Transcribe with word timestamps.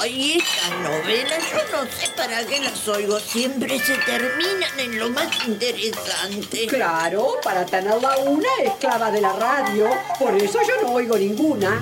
Ay, 0.00 0.38
estas 0.38 0.78
novelas, 0.80 1.42
yo 1.50 1.76
no 1.76 1.90
sé 1.90 2.10
para 2.16 2.44
qué 2.44 2.60
las 2.60 2.86
oigo. 2.88 3.18
Siempre 3.18 3.78
se 3.78 3.96
terminan 3.98 4.78
en 4.78 4.98
lo 4.98 5.10
más 5.10 5.46
interesante. 5.46 6.66
Claro, 6.66 7.36
para 7.42 7.64
tenerla 7.64 8.18
una 8.18 8.48
esclava 8.64 9.10
de 9.10 9.20
la 9.20 9.32
radio. 9.32 9.88
Por 10.18 10.34
eso 10.34 10.58
yo 10.66 10.82
no 10.82 10.92
oigo 10.94 11.16
ninguna. 11.16 11.80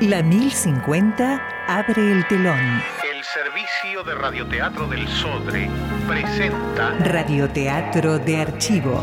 La 0.00 0.22
1050 0.22 1.66
abre 1.68 2.12
el 2.12 2.26
telón. 2.28 2.82
El 3.02 3.22
servicio 3.24 4.02
de 4.02 4.14
radioteatro 4.14 4.86
del 4.86 5.06
Sodre 5.08 5.70
presenta 6.06 6.90
Radioteatro 7.00 8.18
de 8.18 8.36
archivo. 8.36 9.02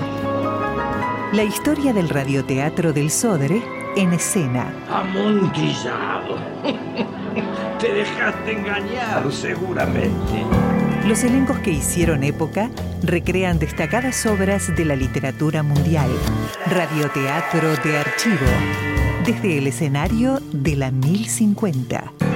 La 1.33 1.43
historia 1.43 1.93
del 1.93 2.09
radioteatro 2.09 2.93
del 2.93 3.09
Sodre 3.09 3.80
en 3.95 4.13
escena. 4.13 4.73
Amontillado. 4.89 6.37
Te 7.79 7.93
dejaste 7.93 8.51
engañar, 8.51 9.31
seguramente. 9.31 10.45
Los 11.07 11.23
elencos 11.23 11.59
que 11.59 11.71
hicieron 11.71 12.23
época 12.23 12.69
recrean 13.03 13.57
destacadas 13.57 14.25
obras 14.25 14.75
de 14.75 14.85
la 14.85 14.95
literatura 14.95 15.63
mundial. 15.63 16.09
Radioteatro 16.67 17.75
de 17.83 17.97
archivo. 17.97 18.45
Desde 19.25 19.57
el 19.57 19.67
escenario 19.67 20.39
de 20.51 20.75
la 20.75 20.91
1050. 20.91 22.30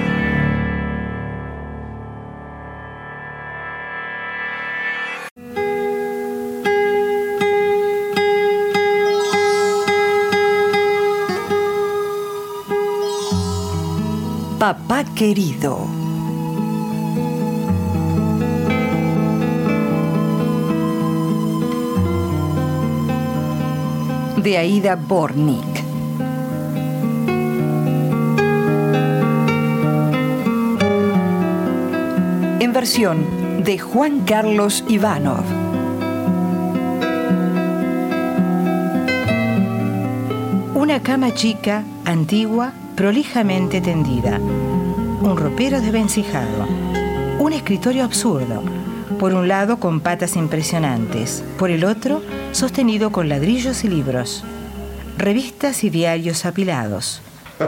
Papá 14.58 15.04
querido. 15.04 15.86
De 24.42 24.56
Aida 24.56 24.96
Bornik. 24.96 25.62
En 32.58 32.72
versión 32.72 33.26
de 33.62 33.78
Juan 33.78 34.20
Carlos 34.20 34.82
Ivanov. 34.88 35.44
Una 40.74 41.02
cama 41.02 41.34
chica, 41.34 41.84
antigua, 42.06 42.72
prolijamente 42.96 43.80
tendida, 43.82 44.38
un 44.38 45.36
ropero 45.36 45.82
desvencijado, 45.82 46.66
un 47.38 47.52
escritorio 47.52 48.04
absurdo, 48.04 48.62
por 49.18 49.34
un 49.34 49.48
lado 49.48 49.78
con 49.78 50.00
patas 50.00 50.34
impresionantes, 50.34 51.44
por 51.58 51.70
el 51.70 51.84
otro 51.84 52.22
sostenido 52.52 53.12
con 53.12 53.28
ladrillos 53.28 53.84
y 53.84 53.88
libros, 53.88 54.44
revistas 55.18 55.84
y 55.84 55.90
diarios 55.90 56.46
apilados. 56.46 57.20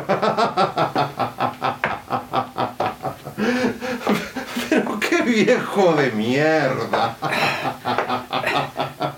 Pero 4.71 4.99
qué 4.99 5.21
viejo 5.23 5.93
de 5.93 6.11
mierda. 6.13 7.19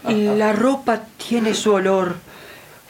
La 0.08 0.52
ropa 0.52 1.02
tiene 1.28 1.54
su 1.54 1.72
olor, 1.72 2.16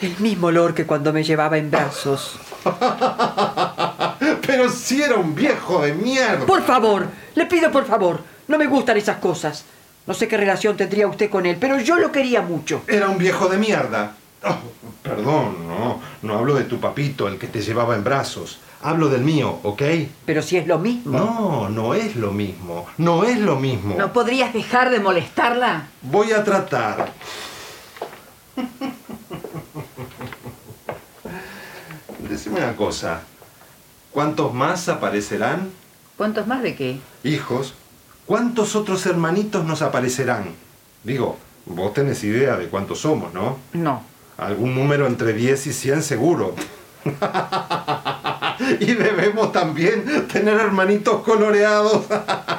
el 0.00 0.18
mismo 0.20 0.46
olor 0.46 0.72
que 0.72 0.86
cuando 0.86 1.12
me 1.12 1.22
llevaba 1.22 1.58
en 1.58 1.70
brazos. 1.70 2.40
Pero 4.46 4.68
si 4.68 5.02
era 5.02 5.16
un 5.16 5.34
viejo 5.34 5.82
de 5.82 5.94
mierda. 5.94 6.46
Por 6.46 6.62
favor, 6.62 7.06
le 7.34 7.46
pido 7.46 7.70
por 7.70 7.86
favor, 7.86 8.20
no 8.48 8.58
me 8.58 8.66
gustan 8.66 8.96
esas 8.96 9.18
cosas. 9.18 9.64
No 10.06 10.14
sé 10.14 10.28
qué 10.28 10.36
relación 10.36 10.76
tendría 10.76 11.06
usted 11.06 11.30
con 11.30 11.46
él, 11.46 11.56
pero 11.60 11.78
yo 11.78 11.96
lo 11.96 12.10
quería 12.10 12.42
mucho. 12.42 12.82
Era 12.88 13.08
un 13.08 13.18
viejo 13.18 13.48
de 13.48 13.58
mierda. 13.58 14.14
Oh, 14.42 14.56
perdón, 15.02 15.68
no, 15.68 16.00
no 16.22 16.38
hablo 16.38 16.54
de 16.54 16.64
tu 16.64 16.80
papito, 16.80 17.28
el 17.28 17.38
que 17.38 17.46
te 17.46 17.60
llevaba 17.60 17.94
en 17.94 18.02
brazos. 18.02 18.58
Hablo 18.82 19.10
del 19.10 19.20
mío, 19.20 19.58
¿ok? 19.62 19.82
Pero 20.24 20.40
si 20.42 20.56
es 20.56 20.66
lo 20.66 20.78
mismo. 20.78 21.18
No, 21.18 21.68
no 21.68 21.94
es 21.94 22.16
lo 22.16 22.32
mismo. 22.32 22.86
No 22.96 23.24
es 23.24 23.38
lo 23.38 23.56
mismo. 23.56 23.94
¿No 23.96 24.12
podrías 24.12 24.54
dejar 24.54 24.90
de 24.90 25.00
molestarla? 25.00 25.88
Voy 26.02 26.32
a 26.32 26.42
tratar. 26.42 27.12
Decime 32.30 32.60
una 32.60 32.76
cosa. 32.76 33.22
¿Cuántos 34.12 34.54
más 34.54 34.88
aparecerán? 34.88 35.68
¿Cuántos 36.16 36.46
más 36.46 36.62
de 36.62 36.76
qué? 36.76 37.00
Hijos. 37.24 37.74
¿Cuántos 38.24 38.76
otros 38.76 39.04
hermanitos 39.06 39.64
nos 39.64 39.82
aparecerán? 39.82 40.54
Digo, 41.02 41.36
vos 41.66 41.92
tenés 41.92 42.22
idea 42.22 42.56
de 42.56 42.68
cuántos 42.68 43.00
somos, 43.00 43.34
¿no? 43.34 43.58
No. 43.72 44.04
Algún 44.38 44.76
número 44.76 45.08
entre 45.08 45.32
10 45.32 45.66
y 45.66 45.72
100 45.72 46.02
seguro. 46.04 46.54
y 48.78 48.94
debemos 48.94 49.50
también 49.50 50.28
tener 50.28 50.54
hermanitos 50.54 51.24
coloreados. 51.24 52.04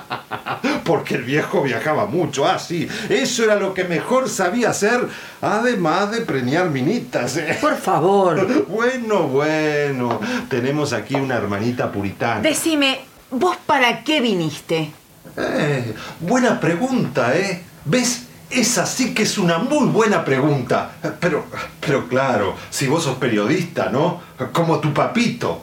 Porque 0.86 1.16
el 1.16 1.24
viejo 1.24 1.64
viajaba 1.64 2.06
mucho. 2.06 2.48
Ah, 2.48 2.60
sí. 2.60 2.88
Eso 3.10 3.44
era 3.44 3.56
lo 3.56 3.74
que 3.74 3.84
mejor 3.84 4.30
sabía 4.30 4.70
hacer. 4.70 5.08
Además 5.42 6.12
de 6.12 6.22
preñar 6.22 6.70
minitas. 6.70 7.38
¿eh? 7.38 7.58
Por 7.60 7.78
favor. 7.78 8.48
Bueno, 8.72 9.28
bueno. 9.28 10.20
Tenemos 10.50 10.94
aquí 10.94 11.16
una 11.16 11.36
hermanita 11.36 11.92
puritana. 11.92 12.42
Decime, 12.42 13.02
¿vos 13.30 13.58
para 13.66 14.04
qué 14.04 14.22
viniste? 14.22 14.92
Eh, 15.38 15.94
buena 16.20 16.60
pregunta, 16.60 17.36
¿eh? 17.38 17.64
¿Ves? 17.86 18.28
Esa 18.50 18.86
sí 18.86 19.14
que 19.14 19.24
es 19.24 19.38
una 19.38 19.60
muy 19.60 19.88
buena 19.88 20.26
pregunta. 20.26 20.92
Pero, 21.20 21.46
pero 21.80 22.08
claro, 22.08 22.56
si 22.70 22.88
vos 22.88 23.04
sos 23.04 23.18
periodista, 23.18 23.90
¿no? 23.90 24.22
Como 24.52 24.80
tu 24.80 24.94
papito. 24.94 25.62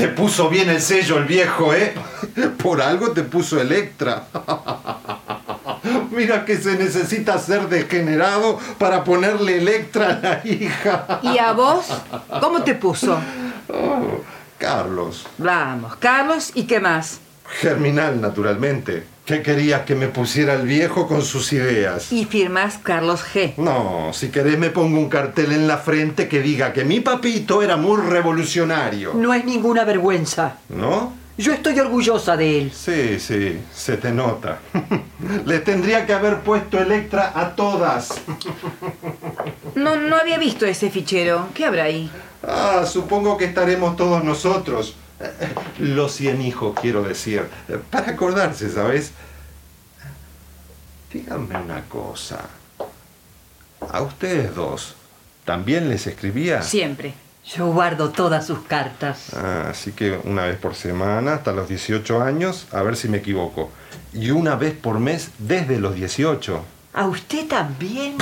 Te 0.00 0.08
puso 0.08 0.48
bien 0.48 0.70
el 0.70 0.80
sello 0.80 1.18
el 1.18 1.26
viejo, 1.26 1.74
¿eh? 1.74 1.92
Por 2.62 2.80
algo 2.80 3.10
te 3.10 3.22
puso 3.22 3.60
Electra. 3.60 4.28
Mira 6.10 6.46
que 6.46 6.56
se 6.56 6.78
necesita 6.78 7.38
ser 7.38 7.68
degenerado 7.68 8.58
para 8.78 9.04
ponerle 9.04 9.58
Electra 9.58 10.08
a 10.08 10.26
la 10.26 10.40
hija. 10.42 11.20
¿Y 11.22 11.36
a 11.36 11.52
vos? 11.52 11.84
¿Cómo 12.40 12.62
te 12.62 12.76
puso? 12.76 13.20
Oh, 13.68 14.22
Carlos. 14.56 15.26
Vamos, 15.36 15.96
Carlos, 15.96 16.52
¿y 16.54 16.62
qué 16.62 16.80
más? 16.80 17.20
Germinal, 17.60 18.22
naturalmente. 18.22 19.04
¿Qué 19.30 19.42
querías 19.42 19.82
que 19.82 19.94
me 19.94 20.08
pusiera 20.08 20.54
el 20.54 20.66
viejo 20.66 21.06
con 21.06 21.22
sus 21.22 21.52
ideas? 21.52 22.10
Y 22.10 22.24
firmas 22.24 22.78
Carlos 22.82 23.24
G. 23.24 23.54
No, 23.58 24.10
si 24.12 24.30
querés 24.30 24.58
me 24.58 24.70
pongo 24.70 24.98
un 24.98 25.08
cartel 25.08 25.52
en 25.52 25.68
la 25.68 25.78
frente 25.78 26.26
que 26.26 26.40
diga 26.40 26.72
que 26.72 26.84
mi 26.84 26.98
papito 26.98 27.62
era 27.62 27.76
muy 27.76 28.00
revolucionario. 28.00 29.14
No 29.14 29.32
es 29.32 29.44
ninguna 29.44 29.84
vergüenza. 29.84 30.56
¿No? 30.68 31.12
Yo 31.38 31.52
estoy 31.52 31.78
orgullosa 31.78 32.36
de 32.36 32.58
él. 32.58 32.72
Sí, 32.74 33.20
sí, 33.20 33.60
se 33.72 33.98
te 33.98 34.10
nota. 34.10 34.58
Le 35.46 35.60
tendría 35.60 36.06
que 36.06 36.12
haber 36.12 36.40
puesto 36.40 36.80
Electra 36.80 37.30
a 37.32 37.54
todas. 37.54 38.20
No, 39.76 39.94
no 39.94 40.16
había 40.16 40.38
visto 40.38 40.66
ese 40.66 40.90
fichero. 40.90 41.46
¿Qué 41.54 41.66
habrá 41.66 41.84
ahí? 41.84 42.10
Ah, 42.42 42.82
supongo 42.84 43.36
que 43.36 43.44
estaremos 43.44 43.94
todos 43.94 44.24
nosotros. 44.24 44.96
Los 45.78 46.12
cien 46.12 46.42
hijos, 46.42 46.74
quiero 46.80 47.02
decir. 47.02 47.44
Para 47.90 48.12
acordarse, 48.12 48.70
¿sabes? 48.70 49.12
Díganme 51.12 51.56
una 51.56 51.82
cosa. 51.84 52.48
¿A 53.90 54.02
ustedes 54.02 54.54
dos 54.54 54.94
también 55.44 55.88
les 55.88 56.06
escribía? 56.06 56.62
Siempre. 56.62 57.14
Yo 57.44 57.72
guardo 57.72 58.10
todas 58.10 58.46
sus 58.46 58.60
cartas. 58.60 59.34
Ah, 59.34 59.68
así 59.70 59.92
que 59.92 60.20
una 60.24 60.44
vez 60.44 60.58
por 60.58 60.74
semana 60.74 61.34
hasta 61.34 61.52
los 61.52 61.68
18 61.68 62.22
años, 62.22 62.66
a 62.70 62.82
ver 62.82 62.96
si 62.96 63.08
me 63.08 63.18
equivoco. 63.18 63.70
Y 64.12 64.30
una 64.30 64.54
vez 64.54 64.74
por 64.74 65.00
mes 65.00 65.30
desde 65.38 65.80
los 65.80 65.94
18. 65.94 66.64
¿A 66.92 67.06
usted 67.06 67.48
también? 67.48 68.18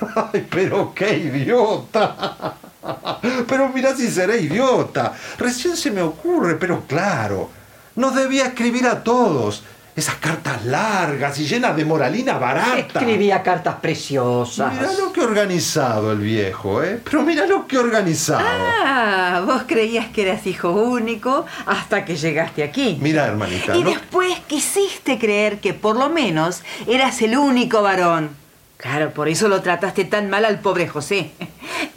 ¡Ay, 0.32 0.46
pero 0.48 0.94
qué 0.94 1.18
idiota! 1.18 2.56
Pero 3.48 3.68
mira 3.68 3.94
si 3.94 4.10
seré 4.10 4.40
idiota. 4.40 5.12
Recién 5.38 5.76
se 5.76 5.90
me 5.90 6.02
ocurre, 6.02 6.54
pero 6.56 6.84
claro. 6.86 7.50
Nos 7.96 8.14
debía 8.14 8.46
escribir 8.46 8.86
a 8.86 9.02
todos. 9.02 9.64
Esas 9.96 10.14
cartas 10.14 10.64
largas 10.64 11.36
y 11.40 11.46
llenas 11.48 11.74
de 11.74 11.84
moralina 11.84 12.38
barata. 12.38 13.00
Escribía 13.00 13.42
cartas 13.42 13.74
preciosas. 13.80 14.72
Mira 14.72 14.92
lo 14.92 15.12
que 15.12 15.20
organizado 15.20 16.12
el 16.12 16.20
viejo, 16.20 16.84
¿eh? 16.84 17.00
Pero 17.02 17.22
mira 17.22 17.48
lo 17.48 17.66
que 17.66 17.78
organizado. 17.78 18.46
Ah, 18.46 19.42
vos 19.44 19.64
creías 19.66 20.06
que 20.06 20.22
eras 20.22 20.46
hijo 20.46 20.70
único 20.70 21.46
hasta 21.66 22.04
que 22.04 22.14
llegaste 22.14 22.62
aquí. 22.62 22.96
Mira, 23.00 23.26
hermanita. 23.26 23.76
Y 23.76 23.82
¿no? 23.82 23.90
después 23.90 24.38
quisiste 24.46 25.18
creer 25.18 25.58
que 25.58 25.74
por 25.74 25.96
lo 25.96 26.08
menos 26.08 26.62
eras 26.86 27.20
el 27.22 27.36
único 27.36 27.82
varón. 27.82 28.30
Claro, 28.76 29.10
por 29.10 29.28
eso 29.28 29.48
lo 29.48 29.60
trataste 29.62 30.04
tan 30.04 30.30
mal 30.30 30.44
al 30.44 30.60
pobre 30.60 30.86
José. 30.86 31.32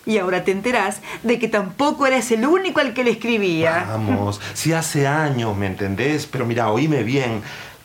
Y 0.06 0.18
ahora 0.18 0.44
te 0.44 0.52
enterás 0.52 1.02
de 1.24 1.38
que 1.38 1.48
tampoco 1.48 2.08
eres 2.08 2.32
el 2.32 2.46
único 2.46 2.80
al 2.80 2.94
que 2.94 3.04
le 3.04 3.12
escribía. 3.12 3.86
Vamos, 3.88 4.42
si 4.54 4.74
hace 4.74 5.08
años, 5.08 5.56
¿me 5.56 5.68
entendés? 5.68 6.26
Pero 6.26 6.46
mira, 6.46 6.72
oíme 6.72 7.04
bien. 7.04 7.42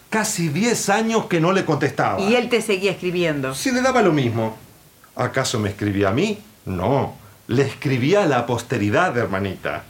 Casi 0.09 0.49
10 0.49 0.89
años 0.89 1.27
que 1.27 1.41
no 1.41 1.53
le 1.53 1.65
contestaba. 1.65 2.21
Y 2.21 2.35
él 2.37 2.49
te 2.49 2.63
seguía 2.63 2.93
escribiendo. 2.93 3.55
Si 3.55 3.71
le 3.71 3.83
daba 3.83 4.01
lo 4.03 4.13
mismo. 4.13 4.57
¿Acaso 5.15 5.59
me 5.59 5.71
escribía 5.71 6.09
a 6.09 6.13
mí? 6.13 6.39
No. 6.65 7.15
Le 7.49 7.63
escribía 7.63 8.23
a 8.23 8.27
la 8.27 8.47
posteridad, 8.47 9.17
hermanita. 9.17 9.85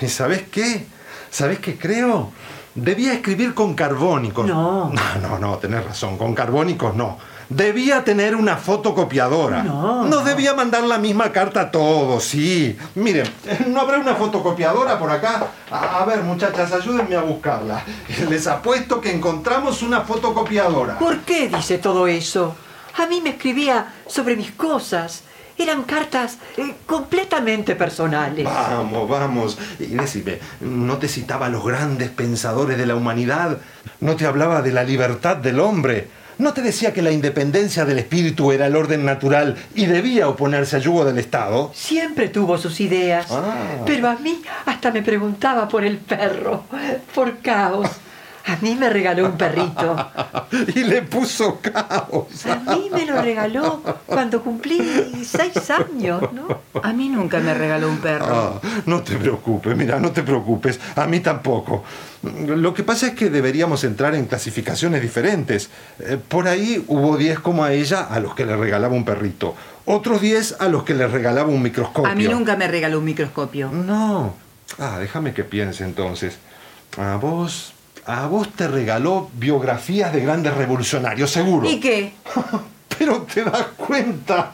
¿Y 0.00 0.08
sabes 0.08 0.42
qué? 0.50 0.86
¿Sabes 1.30 1.58
qué 1.60 1.78
creo? 1.78 2.32
Debía 2.74 3.12
escribir 3.12 3.54
con 3.54 3.74
carbónicos. 3.74 4.46
No. 4.46 4.90
No, 4.90 5.20
no, 5.20 5.38
no, 5.38 5.58
tenés 5.58 5.84
razón. 5.84 6.16
Con 6.18 6.34
carbónicos 6.34 6.94
no. 6.94 7.18
Debía 7.48 8.04
tener 8.04 8.36
una 8.36 8.58
fotocopiadora. 8.58 9.62
No, 9.62 10.04
Nos 10.04 10.24
debía 10.24 10.52
mandar 10.54 10.82
la 10.84 10.98
misma 10.98 11.32
carta 11.32 11.62
a 11.62 11.70
todos, 11.70 12.22
sí. 12.24 12.76
Miren, 12.94 13.26
¿no 13.68 13.80
habrá 13.80 13.98
una 13.98 14.14
fotocopiadora 14.14 14.98
por 14.98 15.10
acá? 15.10 15.46
A, 15.70 16.02
a 16.02 16.04
ver, 16.04 16.22
muchachas, 16.22 16.72
ayúdenme 16.72 17.16
a 17.16 17.22
buscarla. 17.22 17.82
Les 18.28 18.46
apuesto 18.46 19.00
que 19.00 19.12
encontramos 19.12 19.82
una 19.82 20.02
fotocopiadora. 20.02 20.98
¿Por 20.98 21.20
qué 21.20 21.48
dice 21.48 21.78
todo 21.78 22.06
eso? 22.06 22.54
A 22.98 23.06
mí 23.06 23.20
me 23.22 23.30
escribía 23.30 23.94
sobre 24.06 24.36
mis 24.36 24.50
cosas. 24.52 25.22
Eran 25.56 25.84
cartas 25.84 26.38
eh, 26.56 26.74
completamente 26.86 27.74
personales. 27.74 28.44
Vamos, 28.44 29.08
vamos. 29.08 29.58
Y 29.80 29.86
decime, 29.86 30.38
¿no 30.60 30.98
te 30.98 31.08
citaba 31.08 31.46
a 31.46 31.48
los 31.48 31.64
grandes 31.64 32.10
pensadores 32.10 32.76
de 32.76 32.86
la 32.86 32.94
humanidad? 32.94 33.58
¿No 34.00 34.14
te 34.16 34.26
hablaba 34.26 34.62
de 34.62 34.70
la 34.72 34.84
libertad 34.84 35.36
del 35.36 35.58
hombre? 35.58 36.08
¿No 36.38 36.52
te 36.52 36.62
decía 36.62 36.92
que 36.92 37.02
la 37.02 37.10
independencia 37.10 37.84
del 37.84 37.98
espíritu 37.98 38.52
era 38.52 38.66
el 38.66 38.76
orden 38.76 39.04
natural 39.04 39.56
y 39.74 39.86
debía 39.86 40.28
oponerse 40.28 40.76
al 40.76 40.82
yugo 40.82 41.04
del 41.04 41.18
Estado? 41.18 41.72
Siempre 41.74 42.28
tuvo 42.28 42.56
sus 42.58 42.80
ideas. 42.80 43.26
Ah. 43.30 43.82
Pero 43.84 44.08
a 44.08 44.14
mí 44.14 44.40
hasta 44.64 44.92
me 44.92 45.02
preguntaba 45.02 45.66
por 45.66 45.84
el 45.84 45.96
perro, 45.98 46.62
por 47.12 47.38
caos. 47.38 47.88
A 48.48 48.56
mí 48.62 48.74
me 48.74 48.88
regaló 48.88 49.26
un 49.26 49.36
perrito. 49.36 49.94
y 50.74 50.84
le 50.84 51.02
puso 51.02 51.60
caos. 51.60 52.46
A 52.46 52.74
mí 52.74 52.88
me 52.90 53.04
lo 53.04 53.20
regaló 53.20 53.82
cuando 54.06 54.42
cumplí 54.42 54.80
seis 55.22 55.70
años, 55.70 56.32
¿no? 56.32 56.48
A 56.82 56.92
mí 56.94 57.10
nunca 57.10 57.40
me 57.40 57.52
regaló 57.52 57.90
un 57.90 57.98
perro. 57.98 58.26
Ah, 58.26 58.60
no 58.86 59.02
te 59.02 59.16
preocupes, 59.16 59.76
mira, 59.76 60.00
no 60.00 60.12
te 60.12 60.22
preocupes. 60.22 60.80
A 60.96 61.06
mí 61.06 61.20
tampoco. 61.20 61.84
Lo 62.46 62.72
que 62.72 62.82
pasa 62.84 63.08
es 63.08 63.12
que 63.14 63.28
deberíamos 63.28 63.84
entrar 63.84 64.14
en 64.14 64.24
clasificaciones 64.24 65.02
diferentes. 65.02 65.68
Eh, 66.00 66.18
Por 66.26 66.48
ahí 66.48 66.82
hubo 66.88 67.18
10 67.18 67.40
como 67.40 67.64
a 67.64 67.72
ella 67.72 68.00
a 68.00 68.18
los 68.18 68.34
que 68.34 68.46
le 68.46 68.56
regalaba 68.56 68.94
un 68.94 69.04
perrito. 69.04 69.54
Otros 69.84 70.22
10 70.22 70.56
a 70.60 70.68
los 70.68 70.84
que 70.84 70.94
le 70.94 71.06
regalaba 71.06 71.48
un 71.48 71.62
microscopio. 71.62 72.10
A 72.10 72.14
mí 72.14 72.26
nunca 72.26 72.56
me 72.56 72.66
regaló 72.66 72.98
un 72.98 73.04
microscopio. 73.04 73.70
No. 73.70 74.34
Ah, 74.78 74.98
déjame 74.98 75.34
que 75.34 75.44
piense 75.44 75.84
entonces. 75.84 76.38
A 76.96 77.16
vos. 77.16 77.74
A 78.08 78.26
vos 78.26 78.48
te 78.48 78.66
regaló 78.66 79.28
biografías 79.34 80.14
de 80.14 80.20
grandes 80.20 80.54
revolucionarios, 80.54 81.30
seguro. 81.30 81.68
¿Y 81.68 81.78
qué? 81.78 82.14
Pero 82.98 83.20
te 83.22 83.44
das 83.44 83.66
cuenta. 83.76 84.50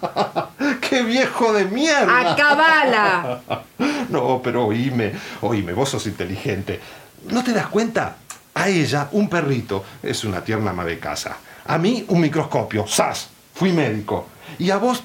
¡Qué 0.80 1.04
viejo 1.04 1.52
de 1.52 1.64
mierda! 1.66 2.32
¡Acabala! 2.32 3.40
No, 4.08 4.40
pero 4.42 4.66
oíme, 4.66 5.12
oíme, 5.40 5.72
vos 5.72 5.88
sos 5.88 6.06
inteligente. 6.06 6.78
¿No 7.30 7.42
te 7.42 7.52
das 7.52 7.66
cuenta? 7.68 8.16
A 8.54 8.68
ella, 8.68 9.08
un 9.12 9.28
perrito, 9.28 9.82
es 10.02 10.24
una 10.24 10.42
tierna 10.42 10.70
ama 10.70 10.84
de 10.84 10.98
casa. 10.98 11.36
A 11.66 11.78
mí, 11.78 12.04
un 12.08 12.20
microscopio, 12.20 12.86
¡zas! 12.86 13.28
Fui 13.54 13.72
médico. 13.72 14.26
Y 14.58 14.70
a 14.70 14.76
vos, 14.76 15.02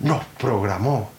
nos 0.00 0.24
programó. 0.38 1.10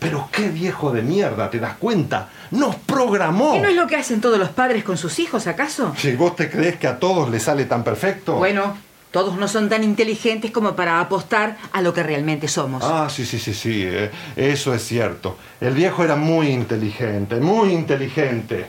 Pero 0.00 0.28
qué 0.32 0.48
viejo 0.48 0.90
de 0.90 1.02
mierda, 1.02 1.50
¿te 1.50 1.60
das 1.60 1.74
cuenta? 1.74 2.30
Nos 2.50 2.74
programó. 2.74 3.52
¿Qué 3.52 3.60
no 3.60 3.68
es 3.68 3.76
lo 3.76 3.86
que 3.86 3.96
hacen 3.96 4.20
todos 4.20 4.38
los 4.38 4.48
padres 4.48 4.82
con 4.82 4.96
sus 4.96 5.18
hijos, 5.18 5.46
acaso? 5.46 5.94
Si 5.96 6.16
vos 6.16 6.34
te 6.34 6.50
crees 6.50 6.76
que 6.76 6.88
a 6.88 6.98
todos 6.98 7.30
les 7.30 7.42
sale 7.42 7.66
tan 7.66 7.84
perfecto. 7.84 8.34
Bueno, 8.36 8.76
todos 9.10 9.36
no 9.36 9.46
son 9.46 9.68
tan 9.68 9.84
inteligentes 9.84 10.50
como 10.50 10.74
para 10.74 11.00
apostar 11.00 11.58
a 11.72 11.82
lo 11.82 11.92
que 11.92 12.02
realmente 12.02 12.48
somos. 12.48 12.82
Ah, 12.82 13.08
sí, 13.10 13.26
sí, 13.26 13.38
sí, 13.38 13.52
sí, 13.52 13.82
eh, 13.84 14.10
eso 14.36 14.72
es 14.72 14.82
cierto. 14.82 15.36
El 15.60 15.74
viejo 15.74 16.02
era 16.02 16.16
muy 16.16 16.48
inteligente, 16.48 17.36
muy 17.36 17.72
inteligente. 17.72 18.66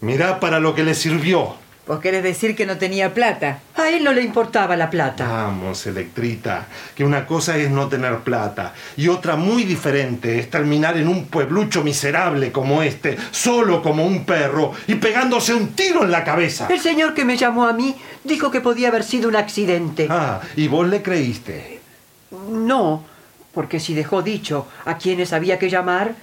Mirá 0.00 0.40
para 0.40 0.58
lo 0.58 0.74
que 0.74 0.84
le 0.84 0.94
sirvió. 0.94 1.56
¿Vos 1.86 2.00
querés 2.00 2.24
decir 2.24 2.56
que 2.56 2.66
no 2.66 2.78
tenía 2.78 3.14
plata? 3.14 3.60
A 3.76 3.88
él 3.88 4.02
no 4.02 4.12
le 4.12 4.22
importaba 4.22 4.74
la 4.76 4.90
plata. 4.90 5.28
Vamos, 5.28 5.86
Electrita, 5.86 6.66
que 6.96 7.04
una 7.04 7.24
cosa 7.24 7.56
es 7.56 7.70
no 7.70 7.86
tener 7.88 8.18
plata 8.20 8.74
y 8.96 9.06
otra 9.06 9.36
muy 9.36 9.62
diferente 9.62 10.40
es 10.40 10.50
terminar 10.50 10.96
en 10.96 11.06
un 11.06 11.26
pueblucho 11.26 11.84
miserable 11.84 12.50
como 12.50 12.82
este, 12.82 13.16
solo 13.30 13.82
como 13.82 14.04
un 14.04 14.24
perro 14.24 14.72
y 14.88 14.96
pegándose 14.96 15.54
un 15.54 15.74
tiro 15.74 16.02
en 16.02 16.10
la 16.10 16.24
cabeza. 16.24 16.66
El 16.68 16.80
señor 16.80 17.14
que 17.14 17.24
me 17.24 17.36
llamó 17.36 17.66
a 17.66 17.72
mí 17.72 17.94
dijo 18.24 18.50
que 18.50 18.60
podía 18.60 18.88
haber 18.88 19.04
sido 19.04 19.28
un 19.28 19.36
accidente. 19.36 20.08
Ah, 20.10 20.40
y 20.56 20.66
vos 20.66 20.88
le 20.88 21.02
creíste. 21.02 21.78
No, 22.50 23.04
porque 23.54 23.78
si 23.78 23.94
dejó 23.94 24.22
dicho 24.22 24.66
a 24.86 24.98
quienes 24.98 25.32
había 25.32 25.60
que 25.60 25.70
llamar, 25.70 26.16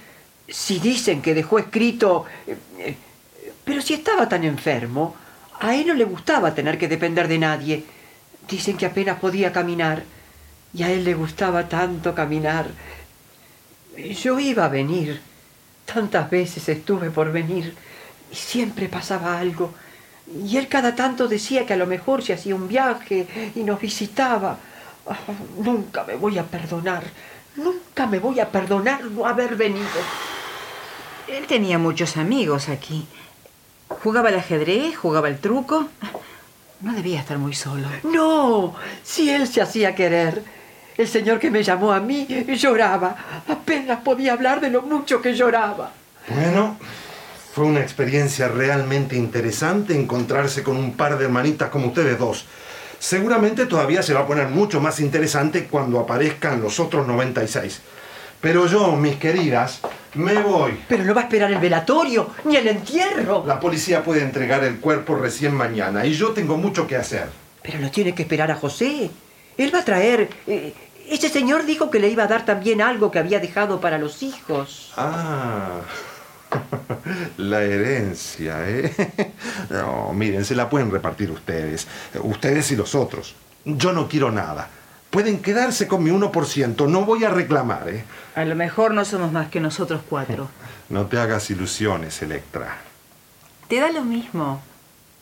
si 0.46 0.78
dicen 0.78 1.22
que 1.22 1.32
dejó 1.32 1.58
escrito... 1.58 2.26
eh, 2.46 2.54
eh, 2.80 2.96
Pero 3.64 3.80
si 3.80 3.94
estaba 3.94 4.28
tan 4.28 4.44
enfermo, 4.44 5.16
a 5.64 5.74
él 5.74 5.86
no 5.86 5.94
le 5.94 6.04
gustaba 6.04 6.54
tener 6.54 6.76
que 6.76 6.88
depender 6.88 7.26
de 7.26 7.38
nadie. 7.38 7.84
Dicen 8.50 8.76
que 8.76 8.84
apenas 8.84 9.18
podía 9.18 9.50
caminar, 9.50 10.04
y 10.74 10.82
a 10.82 10.90
él 10.90 11.04
le 11.04 11.14
gustaba 11.14 11.70
tanto 11.70 12.14
caminar. 12.14 12.66
Yo 13.96 14.38
iba 14.38 14.66
a 14.66 14.68
venir. 14.68 15.22
Tantas 15.86 16.28
veces 16.28 16.68
estuve 16.68 17.10
por 17.10 17.32
venir, 17.32 17.74
y 18.30 18.36
siempre 18.36 18.90
pasaba 18.90 19.38
algo. 19.38 19.72
Y 20.46 20.58
él 20.58 20.68
cada 20.68 20.94
tanto 20.94 21.28
decía 21.28 21.64
que 21.64 21.72
a 21.72 21.78
lo 21.78 21.86
mejor 21.86 22.22
se 22.22 22.34
hacía 22.34 22.54
un 22.54 22.68
viaje 22.68 23.26
y 23.54 23.60
nos 23.60 23.80
visitaba. 23.80 24.58
Ah, 25.06 25.16
nunca 25.58 26.04
me 26.04 26.16
voy 26.16 26.36
a 26.36 26.44
perdonar, 26.44 27.04
nunca 27.56 28.06
me 28.06 28.18
voy 28.18 28.40
a 28.40 28.50
perdonar 28.50 29.02
no 29.04 29.26
haber 29.26 29.56
venido. 29.56 30.00
Él 31.26 31.46
tenía 31.46 31.78
muchos 31.78 32.18
amigos 32.18 32.68
aquí. 32.68 33.06
Jugaba 34.04 34.28
al 34.28 34.36
ajedrez, 34.36 34.94
jugaba 34.94 35.28
al 35.28 35.38
truco. 35.38 35.88
No 36.82 36.92
debía 36.92 37.20
estar 37.20 37.38
muy 37.38 37.54
solo. 37.54 37.88
No, 38.02 38.74
si 39.02 39.30
él 39.30 39.48
se 39.48 39.62
hacía 39.62 39.94
querer. 39.94 40.42
El 40.98 41.08
señor 41.08 41.38
que 41.38 41.50
me 41.50 41.62
llamó 41.62 41.90
a 41.90 42.00
mí 42.00 42.26
lloraba. 42.54 43.16
Apenas 43.48 44.02
podía 44.02 44.34
hablar 44.34 44.60
de 44.60 44.68
lo 44.68 44.82
mucho 44.82 45.22
que 45.22 45.32
lloraba. 45.32 45.90
Bueno, 46.28 46.76
fue 47.54 47.64
una 47.64 47.80
experiencia 47.80 48.46
realmente 48.46 49.16
interesante 49.16 49.98
encontrarse 49.98 50.62
con 50.62 50.76
un 50.76 50.92
par 50.92 51.16
de 51.16 51.24
hermanitas 51.24 51.70
como 51.70 51.86
ustedes 51.86 52.18
dos. 52.18 52.44
Seguramente 52.98 53.64
todavía 53.64 54.02
se 54.02 54.12
va 54.12 54.20
a 54.20 54.26
poner 54.26 54.48
mucho 54.48 54.82
más 54.82 55.00
interesante 55.00 55.64
cuando 55.64 55.98
aparezcan 55.98 56.60
los 56.60 56.78
otros 56.78 57.06
96. 57.06 57.80
Pero 58.42 58.66
yo, 58.66 58.96
mis 58.96 59.16
queridas, 59.16 59.80
me 60.14 60.34
voy. 60.42 60.78
Pero 60.88 61.04
no 61.04 61.14
va 61.14 61.22
a 61.22 61.24
esperar 61.24 61.52
el 61.52 61.58
velatorio 61.58 62.30
ni 62.44 62.56
el 62.56 62.68
entierro. 62.68 63.44
La 63.46 63.60
policía 63.60 64.02
puede 64.02 64.22
entregar 64.22 64.62
el 64.64 64.78
cuerpo 64.80 65.16
recién 65.16 65.54
mañana 65.54 66.06
y 66.06 66.12
yo 66.12 66.30
tengo 66.30 66.56
mucho 66.56 66.86
que 66.86 66.96
hacer. 66.96 67.28
Pero 67.62 67.78
lo 67.80 67.90
tiene 67.90 68.14
que 68.14 68.22
esperar 68.22 68.50
a 68.50 68.56
José. 68.56 69.10
Él 69.56 69.74
va 69.74 69.80
a 69.80 69.84
traer... 69.84 70.28
eh, 70.46 70.74
ese 71.08 71.28
señor 71.28 71.66
dijo 71.66 71.90
que 71.90 71.98
le 71.98 72.08
iba 72.08 72.24
a 72.24 72.26
dar 72.26 72.44
también 72.44 72.80
algo 72.80 73.10
que 73.10 73.18
había 73.18 73.38
dejado 73.38 73.80
para 73.80 73.98
los 73.98 74.22
hijos. 74.22 74.92
Ah, 74.96 75.80
la 77.36 77.62
herencia, 77.62 78.68
¿eh? 78.68 78.92
No, 79.70 80.12
miren, 80.12 80.44
se 80.44 80.54
la 80.54 80.68
pueden 80.68 80.90
repartir 80.90 81.30
ustedes, 81.30 81.86
ustedes 82.22 82.70
y 82.70 82.76
los 82.76 82.94
otros. 82.94 83.34
Yo 83.64 83.92
no 83.92 84.08
quiero 84.08 84.30
nada. 84.30 84.68
Pueden 85.14 85.38
quedarse 85.38 85.86
con 85.86 86.02
mi 86.02 86.10
1%, 86.10 86.88
no 86.88 87.04
voy 87.04 87.22
a 87.22 87.30
reclamar, 87.30 87.88
¿eh? 87.88 88.02
A 88.34 88.44
lo 88.44 88.56
mejor 88.56 88.92
no 88.92 89.04
somos 89.04 89.30
más 89.30 89.48
que 89.48 89.60
nosotros 89.60 90.00
cuatro. 90.10 90.48
No 90.90 91.06
te 91.06 91.18
hagas 91.18 91.48
ilusiones, 91.50 92.20
Electra. 92.20 92.76
Te 93.68 93.80
da 93.80 93.90
lo 93.90 94.02
mismo, 94.04 94.60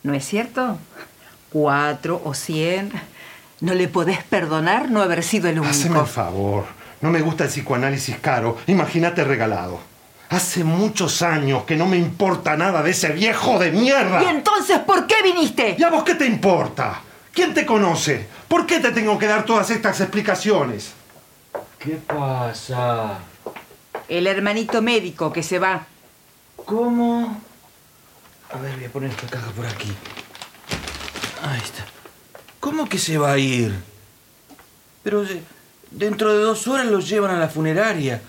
¿no 0.01 0.13
es 0.13 0.25
cierto? 0.25 0.77
Cuatro 1.51 2.21
o 2.25 2.33
cien. 2.33 2.91
No 3.61 3.73
le 3.73 3.87
podés 3.87 4.23
perdonar 4.23 4.91
no 4.91 5.01
haber 5.01 5.23
sido 5.23 5.47
el 5.47 5.59
único. 5.59 5.71
Haceme 5.71 5.99
el 5.99 6.05
favor. 6.05 6.65
No 6.99 7.11
me 7.11 7.21
gusta 7.21 7.45
el 7.45 7.49
psicoanálisis 7.49 8.17
caro. 8.17 8.57
Imagínate 8.67 9.23
regalado. 9.23 9.79
Hace 10.29 10.65
muchos 10.65 11.21
años 11.21 11.63
que 11.63 11.77
no 11.77 11.85
me 11.85 11.97
importa 11.97 12.57
nada 12.57 12.81
de 12.83 12.91
ese 12.91 13.13
viejo 13.13 13.57
de 13.57 13.71
mierda. 13.71 14.21
¿Y 14.23 14.27
entonces 14.27 14.79
por 14.79 15.07
qué 15.07 15.21
viniste? 15.23 15.75
¿Y 15.77 15.83
a 15.83 15.89
vos 15.89 16.03
qué 16.03 16.15
te 16.15 16.25
importa? 16.25 16.99
¿Quién 17.31 17.53
te 17.53 17.65
conoce? 17.65 18.27
¿Por 18.47 18.65
qué 18.65 18.79
te 18.79 18.91
tengo 18.91 19.17
que 19.17 19.27
dar 19.27 19.45
todas 19.45 19.69
estas 19.69 19.99
explicaciones? 20.01 20.93
¿Qué 21.79 21.99
pasa? 22.07 23.19
El 24.07 24.27
hermanito 24.27 24.81
médico 24.81 25.31
que 25.31 25.43
se 25.43 25.59
va. 25.59 25.85
¿Cómo? 26.65 27.41
A 28.51 28.57
ver, 28.59 28.75
voy 28.75 28.85
a 28.85 28.89
poner 28.89 29.09
esta 29.09 29.27
caja 29.27 29.51
por 29.51 29.65
aquí. 29.65 29.91
Ahí 31.41 31.59
está. 31.59 31.85
¿Cómo 32.59 32.87
que 32.87 32.97
se 32.97 33.17
va 33.17 33.33
a 33.33 33.37
ir? 33.37 33.73
Pero, 35.03 35.23
eh, 35.23 35.43
Dentro 35.93 36.33
de 36.33 36.43
dos 36.43 36.67
horas 36.67 36.87
los 36.87 37.07
llevan 37.07 37.35
a 37.35 37.39
la 37.39 37.49
funeraria. 37.49 38.19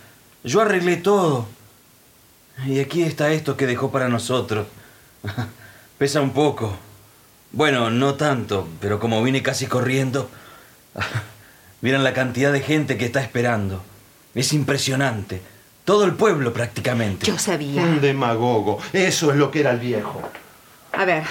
Yo 0.44 0.60
arreglé 0.60 0.98
todo. 0.98 1.46
Y 2.66 2.78
aquí 2.78 3.02
está 3.02 3.32
esto 3.32 3.56
que 3.56 3.66
dejó 3.66 3.90
para 3.90 4.08
nosotros. 4.08 4.66
Pesa 5.98 6.20
un 6.20 6.32
poco. 6.32 6.76
Bueno, 7.54 7.88
no 7.88 8.16
tanto, 8.16 8.66
pero 8.80 8.98
como 8.98 9.22
vine 9.22 9.40
casi 9.40 9.66
corriendo, 9.66 10.28
miren 11.82 12.02
la 12.02 12.12
cantidad 12.12 12.52
de 12.52 12.60
gente 12.60 12.98
que 12.98 13.04
está 13.04 13.20
esperando. 13.20 13.80
Es 14.34 14.52
impresionante. 14.52 15.40
Todo 15.84 16.04
el 16.04 16.14
pueblo 16.14 16.52
prácticamente. 16.52 17.24
Yo 17.26 17.38
sabía. 17.38 17.80
Un 17.82 18.00
demagogo. 18.00 18.80
Eso 18.92 19.30
es 19.30 19.36
lo 19.36 19.52
que 19.52 19.60
era 19.60 19.70
el 19.70 19.78
viejo. 19.78 20.20
A 20.90 21.04
ver. 21.04 21.22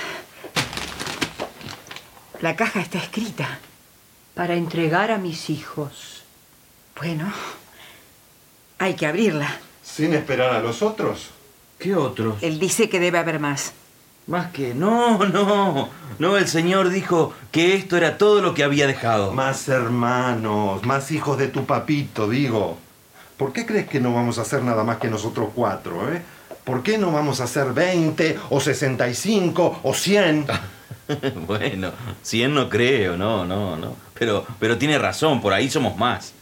La 2.40 2.56
caja 2.56 2.80
está 2.80 3.00
escrita. 3.00 3.60
Para 4.34 4.56
entregar 4.56 5.12
a 5.12 5.18
mis 5.18 5.50
hijos. 5.50 6.24
Bueno, 6.96 7.34
hay 8.80 8.94
que 8.94 9.08
abrirla. 9.08 9.58
¿Sin 9.84 10.14
esperar 10.14 10.56
a 10.56 10.60
los 10.60 10.82
otros? 10.82 11.32
¿Qué 11.80 11.96
otros? 11.96 12.42
Él 12.42 12.60
dice 12.60 12.88
que 12.88 13.02
debe 13.02 13.18
haber 13.18 13.42
más. 13.42 13.74
Más 14.28 14.52
que... 14.52 14.74
No, 14.74 15.18
no. 15.26 15.90
No, 16.20 16.38
el 16.38 16.48
Señor 16.48 16.90
dijo 16.90 17.34
que 17.52 17.76
esto 17.76 17.98
era 17.98 18.18
todo 18.18 18.42
lo 18.42 18.54
que 18.54 18.64
había 18.64 18.88
dejado. 18.88 19.34
Más 19.34 19.68
hermanos, 19.68 20.86
más 20.86 21.12
hijos 21.12 21.38
de 21.38 21.48
tu 21.48 21.66
papito, 21.66 22.30
digo. 22.30 22.78
¿Por 23.38 23.52
qué 23.52 23.66
crees 23.66 23.88
que 23.88 24.00
no 24.00 24.14
vamos 24.14 24.38
a 24.38 24.44
hacer 24.44 24.62
nada 24.64 24.84
más 24.84 24.98
que 24.98 25.10
nosotros 25.10 25.50
cuatro, 25.54 26.14
eh? 26.14 26.22
¿Por 26.64 26.82
qué 26.84 26.98
no 26.98 27.12
vamos 27.12 27.42
a 27.42 27.46
hacer 27.46 27.74
20 27.74 28.40
o 28.50 28.60
65 28.60 29.80
o 29.84 29.94
100? 29.94 30.46
bueno, 31.48 31.92
100 32.22 32.54
no 32.54 32.70
creo, 32.70 33.18
no, 33.18 33.44
no, 33.44 33.76
no. 33.76 33.96
Pero, 34.14 34.46
pero 34.60 34.78
tiene 34.78 34.98
razón, 34.98 35.42
por 35.42 35.52
ahí 35.52 35.70
somos 35.70 35.98
más. 35.98 36.34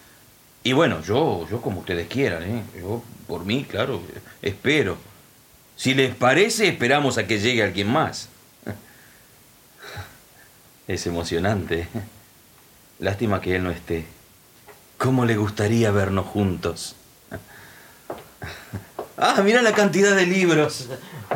Y 0.63 0.73
bueno, 0.73 1.01
yo, 1.01 1.47
yo 1.49 1.61
como 1.61 1.79
ustedes 1.79 2.07
quieran, 2.07 2.43
¿eh? 2.43 2.63
Yo, 2.79 3.01
por 3.25 3.45
mí, 3.45 3.65
claro, 3.67 4.01
espero. 4.41 4.97
Si 5.75 5.93
les 5.93 6.13
parece, 6.15 6.67
esperamos 6.67 7.17
a 7.17 7.25
que 7.27 7.39
llegue 7.39 7.63
alguien 7.63 7.91
más. 7.91 8.29
Es 10.87 11.07
emocionante. 11.07 11.87
Lástima 12.99 13.41
que 13.41 13.55
él 13.55 13.63
no 13.63 13.71
esté. 13.71 14.05
¿Cómo 14.97 15.25
le 15.25 15.37
gustaría 15.37 15.89
vernos 15.91 16.27
juntos? 16.27 16.95
Ah, 19.17 19.41
mira 19.43 19.61
la 19.61 19.73
cantidad 19.73 20.15
de 20.15 20.25
libros. 20.25 20.89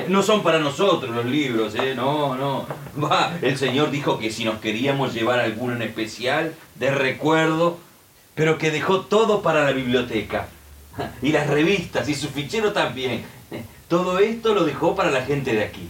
No 0.07 0.23
son 0.23 0.43
para 0.43 0.59
nosotros 0.59 1.15
los 1.15 1.25
libros, 1.25 1.75
¿eh? 1.75 1.93
No, 1.95 2.35
no. 2.35 2.67
Va, 3.01 3.37
el 3.41 3.57
señor 3.57 3.91
dijo 3.91 4.17
que 4.19 4.31
si 4.31 4.43
nos 4.43 4.59
queríamos 4.59 5.13
llevar 5.13 5.39
alguno 5.39 5.75
en 5.75 5.83
especial, 5.83 6.53
de 6.75 6.91
recuerdo, 6.91 7.77
pero 8.33 8.57
que 8.57 8.71
dejó 8.71 9.01
todo 9.01 9.41
para 9.41 9.63
la 9.63 9.71
biblioteca. 9.71 10.47
Y 11.21 11.31
las 11.31 11.47
revistas 11.47 12.07
y 12.09 12.15
su 12.15 12.29
fichero 12.29 12.71
también. 12.73 13.23
Todo 13.87 14.19
esto 14.19 14.53
lo 14.53 14.63
dejó 14.63 14.95
para 14.95 15.11
la 15.11 15.21
gente 15.21 15.53
de 15.53 15.63
aquí. 15.63 15.89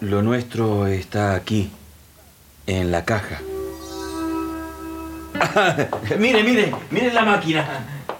Lo 0.00 0.22
nuestro 0.22 0.86
está 0.86 1.34
aquí, 1.34 1.70
en 2.66 2.90
la 2.90 3.04
caja. 3.04 3.40
mire, 6.18 6.42
mire, 6.42 6.72
mire 6.90 7.12
la 7.12 7.24
máquina. 7.24 7.66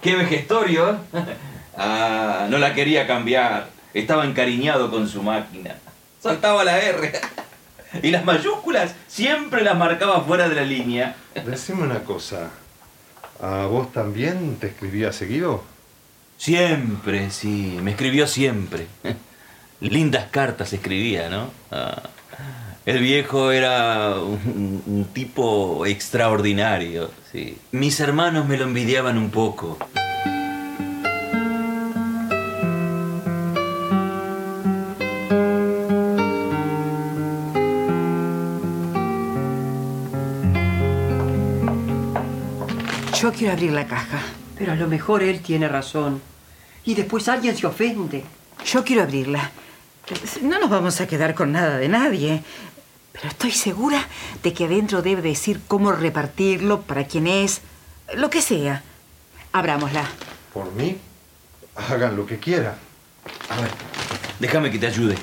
Qué 0.01 0.15
vejestorio. 0.15 0.91
¿eh? 0.91 0.95
Ah, 1.81 2.47
no 2.49 2.57
la 2.57 2.73
quería 2.73 3.07
cambiar. 3.07 3.69
Estaba 3.93 4.25
encariñado 4.25 4.91
con 4.91 5.07
su 5.07 5.23
máquina. 5.23 5.75
Saltaba 6.21 6.65
la 6.65 6.77
R. 6.77 7.13
Y 8.03 8.11
las 8.11 8.25
mayúsculas 8.25 8.93
siempre 9.07 9.63
las 9.63 9.77
marcaba 9.77 10.19
fuera 10.19 10.49
de 10.49 10.55
la 10.55 10.63
línea. 10.63 11.15
Decime 11.45 11.83
una 11.83 11.99
cosa. 11.99 12.49
¿A 13.41 13.65
vos 13.67 13.91
también 13.93 14.57
te 14.57 14.67
escribía 14.67 15.13
seguido? 15.13 15.63
Siempre, 16.37 17.31
sí. 17.31 17.77
Me 17.81 17.91
escribió 17.91 18.27
siempre. 18.27 18.87
Lindas 19.81 20.27
cartas 20.29 20.73
escribía, 20.73 21.29
¿no? 21.29 21.49
Ah, 21.71 22.01
el 22.85 22.99
viejo 22.99 23.51
era 23.51 24.15
un, 24.19 24.83
un 24.85 25.05
tipo 25.13 25.85
extraordinario, 25.85 27.11
sí. 27.31 27.57
Mis 27.71 27.99
hermanos 27.99 28.47
me 28.47 28.57
lo 28.57 28.65
envidiaban 28.65 29.17
un 29.17 29.29
poco. 29.29 29.77
Yo 43.21 43.33
quiero 43.33 43.51
abrir 43.51 43.73
la 43.73 43.85
caja. 43.85 44.21
Pero 44.57 44.71
a 44.71 44.75
lo 44.75 44.87
mejor 44.87 45.23
él 45.23 45.41
tiene 45.41 45.67
razón. 45.67 46.21
Y 46.85 46.95
después 46.95 47.27
alguien 47.27 47.57
se 47.57 47.67
ofende. 47.67 48.23
Yo 48.65 48.83
quiero 48.85 49.03
abrirla. 49.03 49.51
No 50.41 50.57
nos 50.57 50.69
vamos 50.69 51.01
a 51.01 51.07
quedar 51.07 51.35
con 51.35 51.51
nada 51.51 51.77
de 51.77 51.89
nadie. 51.89 52.43
Pero 53.11 53.27
estoy 53.27 53.51
segura 53.51 54.07
de 54.41 54.53
que 54.53 54.65
adentro 54.65 55.01
debe 55.01 55.21
decir 55.21 55.59
cómo 55.67 55.91
repartirlo, 55.91 56.81
para 56.83 57.07
quién 57.07 57.27
es, 57.27 57.61
lo 58.15 58.29
que 58.29 58.41
sea. 58.41 58.83
Abrámosla. 59.51 60.05
Por 60.53 60.71
mí, 60.73 60.97
hagan 61.75 62.15
lo 62.15 62.25
que 62.25 62.39
quieran. 62.39 62.75
A 63.49 63.59
ver, 63.59 63.71
déjame 64.39 64.71
que 64.71 64.79
te 64.79 64.87
ayude. 64.87 65.15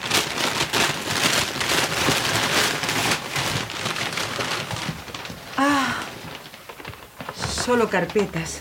Solo 7.67 7.91
carpetas. 7.91 8.61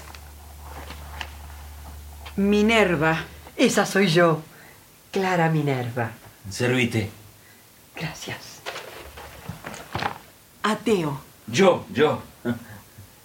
Minerva. 2.37 3.23
Esa 3.55 3.85
soy 3.85 4.07
yo. 4.07 4.41
Clara 5.11 5.47
Minerva. 5.49 6.09
Servite. 6.49 7.11
Gracias. 7.95 8.61
Ateo. 10.63 11.21
Yo, 11.45 11.85
yo. 11.93 12.23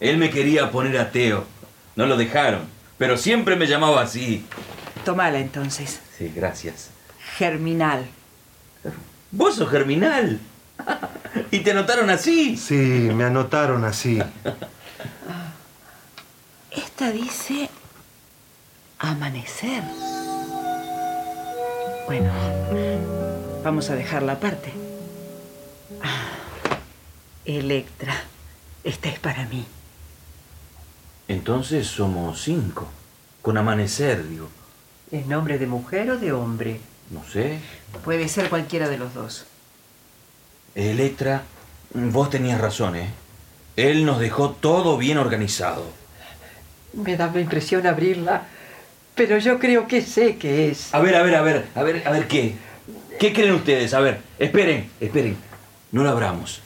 Él 0.01 0.19
me 0.19 0.29
quería 0.29 0.71
poner 0.71 0.99
ateo. 0.99 1.47
No 1.97 2.05
lo 2.05 2.19
dejaron. 2.19 2.61
Pero 2.99 3.17
siempre 3.17 3.57
me 3.57 3.67
llamaba 3.67 4.03
así. 4.03 4.45
Tomala 5.07 5.39
entonces. 5.39 6.01
Sí, 6.17 6.31
gracias. 6.37 6.91
Germinal. 7.39 8.07
Vos 9.31 9.55
sos 9.55 9.71
germinal. 9.71 10.41
¿Y 11.51 11.61
te 11.61 11.71
anotaron 11.71 12.11
así? 12.11 12.59
Sí, 12.59 12.75
me 12.75 13.25
anotaron 13.25 13.83
así. 13.87 14.23
Esta 16.71 17.11
dice 17.11 17.69
amanecer. 18.99 19.83
Bueno, 22.07 22.33
vamos 23.65 23.91
a 23.91 23.97
dejarla 23.97 24.35
aparte. 24.35 24.73
Ah, 26.03 26.31
Electra, 27.45 28.15
esta 28.85 29.09
es 29.09 29.19
para 29.19 29.47
mí. 29.47 29.67
Entonces 31.29 31.87
somos 31.87 32.43
cinco. 32.43 32.89
Con 33.43 33.57
amanecer, 33.57 34.29
digo. 34.29 34.49
¿Es 35.11 35.27
nombre 35.27 35.59
de 35.59 35.67
mujer 35.67 36.11
o 36.11 36.19
de 36.19 36.33
hombre? 36.33 36.81
No 37.11 37.25
sé. 37.25 37.59
Puede 38.05 38.29
ser 38.29 38.49
cualquiera 38.49 38.89
de 38.89 38.99
los 38.99 39.15
dos. 39.15 39.47
Electra, 40.75 41.43
vos 41.95 42.31
tenías 42.31 42.61
razón, 42.61 42.97
¿eh? 42.97 43.11
Él 43.77 44.05
nos 44.05 44.21
dejó 44.21 44.51
todo 44.51 44.97
bien 44.99 45.19
organizado. 45.19 46.00
Me 46.93 47.17
da 47.17 47.31
la 47.33 47.41
impresión 47.41 47.87
abrirla, 47.87 48.43
pero 49.15 49.39
yo 49.39 49.59
creo 49.59 49.87
que 49.87 50.03
sé 50.03 50.37
qué 50.37 50.71
es. 50.71 50.95
A 50.95 51.01
ver, 51.01 51.15
a 51.15 51.23
ver, 51.23 51.35
a 51.37 51.43
ver, 51.43 51.67
a 51.75 51.83
ver, 51.83 52.03
a 52.07 52.11
ver 52.11 52.27
qué. 52.29 52.55
¿Qué 53.19 53.33
creen 53.33 53.53
ustedes? 53.53 53.93
A 53.95 54.01
ver, 54.01 54.21
esperen, 54.39 54.91
esperen. 55.01 55.37
No 55.93 56.03
lo 56.03 56.11
abramos. 56.11 56.61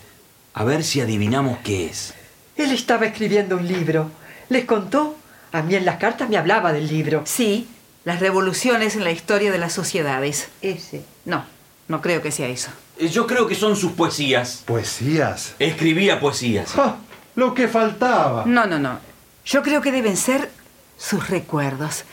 A 0.54 0.64
ver 0.64 0.84
si 0.84 1.00
adivinamos 1.00 1.58
qué 1.64 1.86
es. 1.86 2.14
Él 2.56 2.70
estaba 2.70 3.06
escribiendo 3.06 3.56
un 3.56 3.66
libro. 3.66 4.10
¿Les 4.48 4.64
contó? 4.64 5.16
A 5.52 5.62
mí 5.62 5.74
en 5.74 5.84
las 5.84 5.96
cartas 5.96 6.28
me 6.28 6.36
hablaba 6.36 6.72
del 6.72 6.86
libro. 6.86 7.22
Sí, 7.26 7.66
las 8.04 8.20
revoluciones 8.20 8.94
en 8.96 9.04
la 9.04 9.10
historia 9.10 9.50
de 9.50 9.58
las 9.58 9.72
sociedades. 9.72 10.48
Ese. 10.62 11.02
No, 11.24 11.44
no 11.88 12.00
creo 12.00 12.22
que 12.22 12.30
sea 12.30 12.48
eso. 12.48 12.70
Eh, 12.98 13.08
Yo 13.08 13.26
creo 13.26 13.48
que 13.48 13.54
son 13.56 13.74
sus 13.76 13.92
poesías. 13.92 14.62
Poesías. 14.64 15.54
Escribía 15.58 16.20
poesías. 16.20 16.70
¡Ja! 16.72 16.98
Lo 17.34 17.52
que 17.54 17.66
faltaba. 17.66 18.44
No, 18.46 18.66
no, 18.66 18.78
no. 18.78 18.98
Yo 19.44 19.62
creo 19.62 19.82
que 19.82 19.92
deben 19.92 20.16
ser 20.16 20.50
sus 20.96 21.28
recuerdos. 21.28 22.04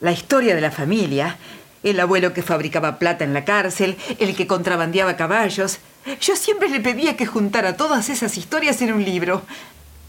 La 0.00 0.12
historia 0.12 0.54
de 0.54 0.60
la 0.60 0.70
familia. 0.70 1.38
El 1.82 2.00
abuelo 2.00 2.32
que 2.32 2.42
fabricaba 2.42 2.98
plata 2.98 3.24
en 3.24 3.34
la 3.34 3.44
cárcel, 3.44 3.98
el 4.18 4.34
que 4.34 4.46
contrabandeaba 4.46 5.16
caballos. 5.16 5.78
Yo 6.20 6.34
siempre 6.34 6.68
le 6.68 6.80
pedía 6.80 7.16
que 7.16 7.26
juntara 7.26 7.76
todas 7.76 8.08
esas 8.08 8.36
historias 8.38 8.80
en 8.82 8.94
un 8.94 9.04
libro. 9.04 9.42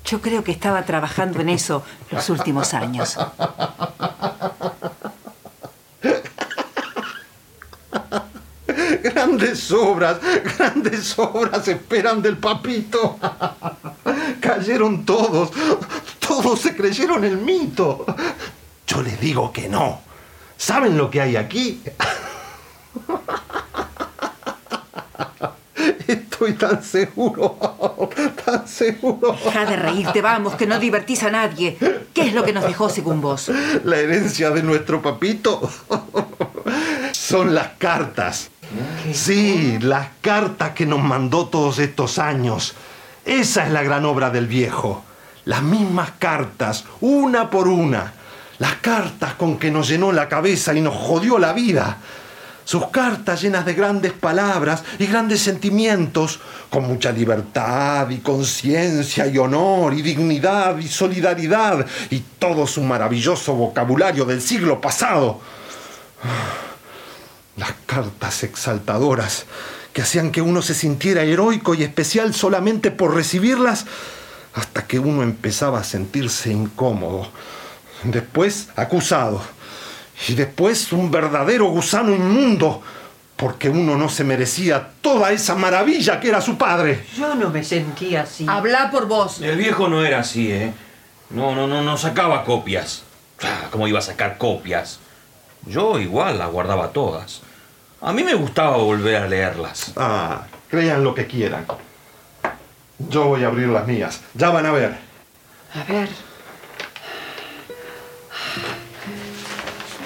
Yo 0.05 0.21
creo 0.21 0.43
que 0.43 0.51
estaba 0.51 0.83
trabajando 0.83 1.41
en 1.41 1.49
eso 1.49 1.83
los 2.11 2.29
últimos 2.29 2.73
años. 2.73 3.17
Grandes 9.03 9.71
obras, 9.71 10.17
grandes 10.57 11.17
obras 11.19 11.67
esperan 11.67 12.21
del 12.21 12.37
papito. 12.37 13.17
Cayeron 14.39 15.05
todos. 15.05 15.51
Todos 16.35 16.59
se 16.59 16.75
creyeron 16.75 17.23
el 17.23 17.37
mito. 17.37 18.05
Yo 18.85 19.01
les 19.01 19.17
digo 19.21 19.53
que 19.53 19.69
no. 19.69 20.01
¿Saben 20.57 20.97
lo 20.97 21.09
que 21.09 21.21
hay 21.21 21.37
aquí? 21.37 21.81
Estoy 26.05 26.53
tan 26.55 26.83
seguro, 26.83 27.57
tan 28.43 28.67
seguro. 28.67 29.37
Deja 29.45 29.65
de 29.65 29.77
reírte, 29.77 30.21
vamos, 30.21 30.55
que 30.55 30.67
no 30.67 30.77
divertís 30.77 31.23
a 31.23 31.31
nadie. 31.31 31.77
¿Qué 32.13 32.27
es 32.27 32.33
lo 32.33 32.43
que 32.43 32.51
nos 32.51 32.65
dejó 32.65 32.89
según 32.89 33.21
vos? 33.21 33.49
La 33.85 33.95
herencia 33.95 34.49
de 34.49 34.61
nuestro 34.61 35.01
papito 35.01 35.61
son 37.13 37.55
las 37.55 37.69
cartas. 37.77 38.49
Sí, 39.13 39.77
las 39.79 40.09
cartas 40.19 40.71
que 40.71 40.85
nos 40.85 41.01
mandó 41.01 41.47
todos 41.47 41.79
estos 41.79 42.19
años. 42.19 42.75
Esa 43.23 43.65
es 43.65 43.71
la 43.71 43.83
gran 43.83 44.03
obra 44.03 44.31
del 44.31 44.47
viejo. 44.47 45.01
Las 45.45 45.61
mismas 45.61 46.11
cartas, 46.17 46.85
una 47.01 47.49
por 47.49 47.67
una. 47.67 48.13
Las 48.57 48.75
cartas 48.75 49.35
con 49.35 49.57
que 49.57 49.71
nos 49.71 49.87
llenó 49.87 50.11
la 50.11 50.27
cabeza 50.27 50.73
y 50.73 50.81
nos 50.81 50.95
jodió 50.95 51.37
la 51.37 51.53
vida. 51.53 51.97
Sus 52.63 52.87
cartas 52.87 53.43
llenas 53.43 53.63
de 53.63 53.75
grandes 53.75 54.13
palabras 54.13 54.83
y 54.97 55.05
grandes 55.05 55.41
sentimientos, 55.41 56.39
con 56.71 56.87
mucha 56.87 57.11
libertad 57.11 58.09
y 58.09 58.17
conciencia 58.17 59.27
y 59.27 59.37
honor 59.37 59.93
y 59.93 60.01
dignidad 60.01 60.77
y 60.79 60.87
solidaridad 60.87 61.85
y 62.09 62.19
todo 62.39 62.65
su 62.65 62.81
maravilloso 62.81 63.53
vocabulario 63.53 64.25
del 64.25 64.41
siglo 64.41 64.81
pasado. 64.81 65.41
Las 67.57 67.73
cartas 67.85 68.43
exaltadoras 68.43 69.45
que 69.93 70.01
hacían 70.01 70.31
que 70.31 70.41
uno 70.41 70.63
se 70.63 70.73
sintiera 70.73 71.21
heroico 71.21 71.75
y 71.75 71.83
especial 71.83 72.33
solamente 72.33 72.89
por 72.89 73.13
recibirlas, 73.13 73.85
hasta 74.55 74.87
que 74.87 74.97
uno 74.97 75.21
empezaba 75.21 75.79
a 75.79 75.83
sentirse 75.83 76.51
incómodo. 76.51 77.27
Después 78.03 78.69
acusado 78.75 79.41
y 80.27 80.33
después 80.35 80.91
un 80.93 81.11
verdadero 81.11 81.65
gusano 81.65 82.15
inmundo, 82.15 82.81
porque 83.35 83.69
uno 83.69 83.97
no 83.97 84.07
se 84.07 84.23
merecía 84.23 84.91
toda 85.01 85.31
esa 85.33 85.55
maravilla 85.55 86.19
que 86.19 86.29
era 86.29 86.39
su 86.39 86.57
padre. 86.57 87.05
Yo 87.17 87.35
no 87.35 87.49
me 87.49 87.63
sentía 87.63 88.21
así. 88.21 88.45
Habla 88.47 88.89
por 88.91 89.07
vos. 89.07 89.41
El 89.41 89.57
viejo 89.57 89.89
no 89.89 90.05
era 90.05 90.19
así, 90.19 90.51
¿eh? 90.51 90.73
No, 91.29 91.53
no, 91.53 91.67
no, 91.67 91.81
no 91.81 91.97
sacaba 91.97 92.45
copias. 92.45 93.03
Ah, 93.43 93.67
¿Cómo 93.71 93.87
iba 93.89 93.99
a 93.99 94.03
sacar 94.03 94.37
copias? 94.37 94.99
Yo 95.65 95.99
igual 95.99 96.37
las 96.37 96.49
guardaba 96.49 96.89
todas. 96.91 97.41
A 98.01 98.13
mí 98.13 98.23
me 98.23 98.35
gustaba 98.35 98.77
volver 98.77 99.17
a 99.17 99.27
leerlas. 99.27 99.91
Ah, 99.97 100.43
crean 100.69 101.03
lo 101.03 101.13
que 101.13 101.27
quieran. 101.27 101.65
Yo 102.97 103.27
voy 103.27 103.43
a 103.43 103.47
abrir 103.47 103.67
las 103.67 103.85
mías. 103.87 104.21
Ya 104.33 104.49
van 104.49 104.65
a 104.65 104.71
ver. 104.71 104.97
A 105.73 105.91
ver. 105.91 106.09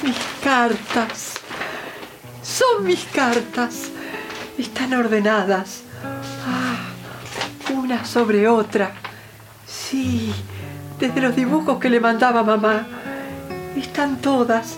Mis 0.04 0.18
cartas. 0.44 1.36
Son 2.42 2.84
mis 2.84 3.06
cartas. 3.06 3.92
Están 4.58 4.94
ordenadas. 4.94 5.84
Ah, 6.46 6.90
una 7.74 8.06
sobre 8.06 8.48
otra. 8.48 8.92
Sí, 9.68 10.34
desde 11.00 11.22
los 11.22 11.36
dibujos 11.36 11.80
que 11.80 11.90
le 11.90 12.00
mandaba 12.00 12.44
mamá. 12.44 12.88
Están 13.76 14.18
todas. 14.18 14.78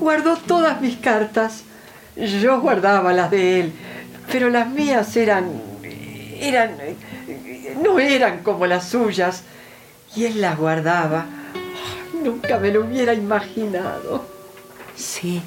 Guardó 0.00 0.36
todas 0.36 0.80
mis 0.80 0.96
cartas. 0.96 1.62
Yo 2.16 2.60
guardaba 2.60 3.12
las 3.12 3.30
de 3.30 3.60
él, 3.60 3.72
pero 4.30 4.50
las 4.50 4.68
mías 4.68 5.16
eran... 5.16 5.71
eran... 6.42 6.76
no 7.82 7.98
eran 7.98 8.42
como 8.42 8.66
las 8.66 8.88
suyas. 8.88 9.44
Y 10.14 10.26
él 10.26 10.40
las 10.40 10.58
guardaba. 10.58 11.26
Nunca 12.22 12.58
me 12.58 12.70
lo 12.70 12.84
hubiera 12.84 13.14
imaginado. 13.14 14.24
Sí. 14.94 15.42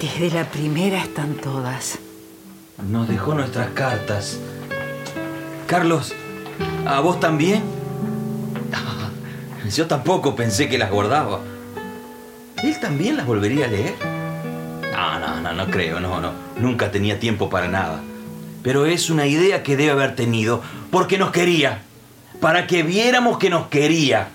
Desde 0.00 0.30
la 0.30 0.44
primera 0.44 1.02
están 1.02 1.34
todas. 1.34 1.98
Nos 2.88 3.08
dejó 3.08 3.34
nuestras 3.34 3.70
cartas. 3.70 4.38
Carlos, 5.66 6.14
¿a 6.86 7.00
vos 7.00 7.20
también? 7.20 7.62
Yo 9.74 9.86
tampoco 9.86 10.34
pensé 10.34 10.68
que 10.68 10.78
las 10.78 10.90
guardaba. 10.90 11.40
¿Él 12.62 12.78
también 12.80 13.16
las 13.16 13.26
volvería 13.26 13.66
a 13.66 13.68
leer? 13.68 13.94
No, 14.92 15.18
no, 15.18 15.40
no, 15.40 15.52
no 15.52 15.66
creo, 15.70 16.00
no, 16.00 16.20
no. 16.20 16.32
Nunca 16.58 16.90
tenía 16.90 17.18
tiempo 17.18 17.48
para 17.48 17.68
nada. 17.68 18.00
Pero 18.62 18.86
es 18.86 19.10
una 19.10 19.26
idea 19.26 19.62
que 19.62 19.76
debe 19.76 19.92
haber 19.92 20.14
tenido 20.14 20.62
porque 20.90 21.18
nos 21.18 21.30
quería. 21.30 21.82
Para 22.40 22.66
que 22.66 22.82
viéramos 22.82 23.38
que 23.38 23.50
nos 23.50 23.68
quería. 23.68 24.28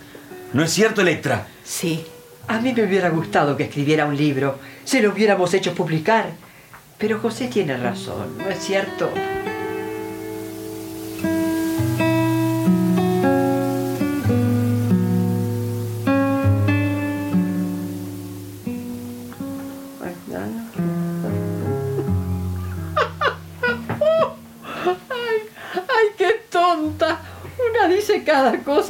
¿No 0.53 0.63
es 0.63 0.71
cierto, 0.71 1.01
Electra? 1.01 1.47
Sí. 1.63 2.05
A 2.47 2.59
mí 2.59 2.73
me 2.73 2.83
hubiera 2.83 3.09
gustado 3.09 3.57
que 3.57 3.63
escribiera 3.63 4.05
un 4.05 4.15
libro. 4.15 4.59
Se 4.83 5.01
lo 5.01 5.11
hubiéramos 5.11 5.53
hecho 5.53 5.73
publicar. 5.73 6.29
Pero 6.97 7.19
José 7.19 7.47
tiene 7.47 7.75
razón, 7.75 8.37
¿no 8.37 8.49
es 8.49 8.59
cierto? 8.59 9.09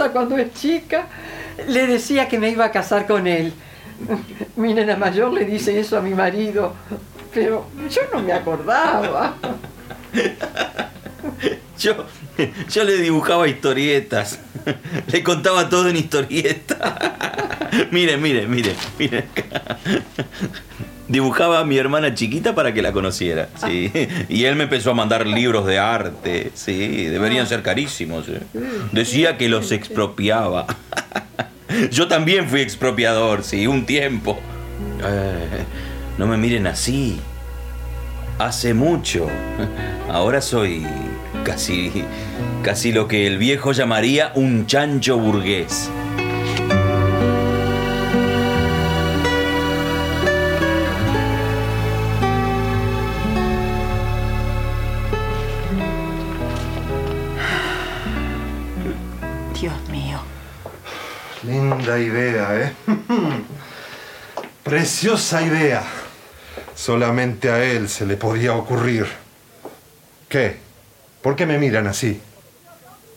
Cosa 0.06 0.12
cuando 0.12 0.38
es 0.38 0.54
chica. 0.54 1.08
Le 1.68 1.88
decía 1.88 2.28
que 2.28 2.38
me 2.38 2.50
iba 2.50 2.66
a 2.66 2.72
casar 2.72 3.08
con 3.08 3.28
él. 3.28 3.54
Mi 4.56 4.74
nena 4.74 4.98
mayor 4.98 5.34
le 5.34 5.46
dice 5.46 5.80
eso 5.80 5.98
a 5.98 6.02
mi 6.02 6.14
marido, 6.14 6.74
pero 7.34 7.66
yo 7.90 8.02
no 8.14 8.22
me 8.22 8.34
acordaba. 8.34 9.36
Yo, 11.78 12.06
yo 12.72 12.84
le 12.86 12.96
dibujaba 12.98 13.50
historietas. 13.50 14.40
Le 15.08 15.22
contaba 15.22 15.68
todo 15.68 15.90
en 15.90 15.98
historieta. 15.98 17.60
Mire, 17.92 18.16
mire, 18.16 18.48
mire, 18.48 18.74
mire. 18.98 19.26
Dibujaba 21.08 21.60
a 21.60 21.66
mi 21.66 21.78
hermana 21.78 22.16
chiquita 22.16 22.56
para 22.56 22.74
que 22.74 22.82
la 22.82 22.92
conociera, 22.92 23.50
sí. 23.64 23.92
Y 24.28 24.46
él 24.46 24.56
me 24.56 24.64
empezó 24.64 24.92
a 24.92 24.94
mandar 24.96 25.28
libros 25.28 25.66
de 25.68 25.78
arte, 25.78 26.52
sí. 26.56 27.06
Deberían 27.06 27.46
ser 27.48 27.62
carísimos. 27.62 28.28
¿eh? 28.28 28.42
Decía 28.92 29.38
que 29.38 29.48
los 29.48 29.72
expropiaba. 29.72 30.66
Yo 31.92 32.08
también 32.08 32.48
fui 32.48 32.62
expropiador, 32.62 33.44
sí, 33.44 33.68
un 33.68 33.86
tiempo. 33.86 34.40
Eh, 35.04 35.64
no 36.18 36.26
me 36.26 36.38
miren 36.38 36.68
así. 36.68 37.20
Hace 38.40 38.74
mucho. 38.74 39.28
Ahora 40.10 40.42
soy 40.42 40.86
casi, 41.44 41.92
casi 42.64 42.92
lo 42.92 43.08
que 43.08 43.28
el 43.28 43.38
viejo 43.38 43.72
llamaría 43.72 44.32
un 44.36 44.66
chancho 44.66 45.18
burgués. 45.18 45.90
Linda 61.46 62.00
idea, 62.00 62.62
¿eh? 62.62 62.74
Preciosa 64.64 65.42
idea. 65.44 65.84
Solamente 66.76 67.50
a 67.50 67.64
él 67.64 67.88
se 67.88 68.06
le 68.06 68.18
podía 68.18 68.54
ocurrir. 68.54 69.08
¿Qué? 70.28 70.58
¿Por 71.22 71.36
qué 71.36 71.46
me 71.46 71.58
miran 71.58 71.88
así? 71.88 72.20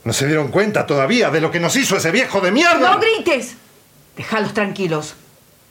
¿No 0.04 0.12
se 0.12 0.26
dieron 0.26 0.48
cuenta 0.48 0.86
todavía 0.86 1.30
de 1.30 1.40
lo 1.40 1.50
que 1.50 1.60
nos 1.60 1.74
hizo 1.76 1.96
ese 1.96 2.10
viejo 2.10 2.40
de 2.40 2.52
mierda? 2.52 2.94
¡No 2.94 3.00
grites! 3.00 3.56
Déjalos 4.16 4.54
tranquilos. 4.54 5.14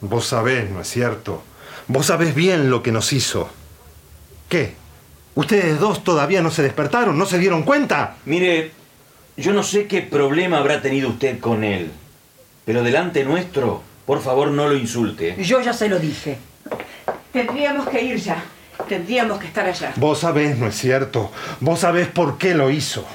Vos 0.00 0.26
sabés, 0.26 0.70
¿no 0.70 0.80
es 0.80 0.88
cierto? 0.88 1.42
Vos 1.86 2.06
sabés 2.06 2.34
bien 2.34 2.70
lo 2.70 2.82
que 2.82 2.92
nos 2.92 3.12
hizo. 3.12 3.48
¿Qué? 4.48 4.74
¿Ustedes 5.34 5.78
dos 5.78 6.04
todavía 6.04 6.42
no 6.42 6.50
se 6.50 6.62
despertaron? 6.62 7.18
¿No 7.18 7.26
se 7.26 7.38
dieron 7.38 7.62
cuenta? 7.62 8.16
Mire, 8.24 8.72
yo 9.36 9.52
no 9.52 9.62
sé 9.62 9.86
qué 9.86 10.02
problema 10.02 10.58
habrá 10.58 10.82
tenido 10.82 11.08
usted 11.10 11.38
con 11.38 11.64
él, 11.64 11.92
pero 12.68 12.82
delante 12.82 13.24
nuestro, 13.24 13.82
por 14.04 14.20
favor, 14.20 14.50
no 14.50 14.68
lo 14.68 14.76
insulte. 14.76 15.42
Yo 15.42 15.62
ya 15.62 15.72
se 15.72 15.88
lo 15.88 15.98
dije. 15.98 16.36
Tendríamos 17.32 17.88
que 17.88 18.02
ir 18.02 18.16
ya. 18.18 18.44
Tendríamos 18.86 19.38
que 19.38 19.46
estar 19.46 19.66
allá. 19.66 19.94
Vos 19.96 20.18
sabés, 20.18 20.58
¿no 20.58 20.66
es 20.66 20.76
cierto? 20.76 21.32
Vos 21.60 21.80
sabés 21.80 22.08
por 22.08 22.36
qué 22.36 22.54
lo 22.54 22.68
hizo. 22.70 23.06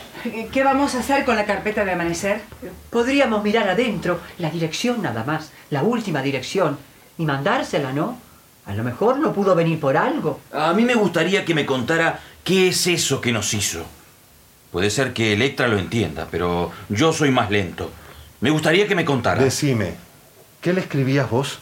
¿Qué 0.52 0.64
vamos 0.64 0.96
a 0.96 1.02
hacer 1.02 1.24
con 1.24 1.36
la 1.36 1.46
carpeta 1.46 1.86
de 1.86 1.92
amanecer? 1.92 2.42
Podríamos 2.90 3.44
mirar 3.44 3.70
adentro, 3.70 4.22
la 4.40 4.50
dirección 4.50 5.04
nada 5.04 5.24
más, 5.24 5.52
la 5.70 5.84
última 5.84 6.24
dirección, 6.24 6.80
y 7.20 7.26
mandársela, 7.26 7.94
¿no? 7.94 8.18
A 8.66 8.74
lo 8.74 8.84
mejor 8.84 9.20
no 9.20 9.34
pudo 9.34 9.54
venir 9.54 9.80
por 9.80 9.98
algo. 9.98 10.40
A 10.52 10.74
mí 10.74 10.84
me 10.84 10.96
gustaría 10.96 11.46
que 11.46 11.54
me 11.54 11.68
contara 11.68 12.20
qué 12.44 12.70
es 12.70 12.88
eso 12.88 13.22
que 13.22 13.32
nos 13.32 13.54
hizo. 13.54 13.86
Puede 14.72 14.90
ser 14.90 15.14
que 15.14 15.34
Electra 15.34 15.68
lo 15.68 15.78
entienda, 15.78 16.28
pero 16.32 16.72
yo 16.90 17.14
soy 17.14 17.30
más 17.30 17.52
lento. 17.52 17.92
Me 18.44 18.50
gustaría 18.50 18.86
que 18.90 18.94
me 18.94 19.06
contara. 19.06 19.42
Decime, 19.42 19.94
¿qué 20.60 20.74
le 20.74 20.82
escribías 20.82 21.30
vos? 21.30 21.60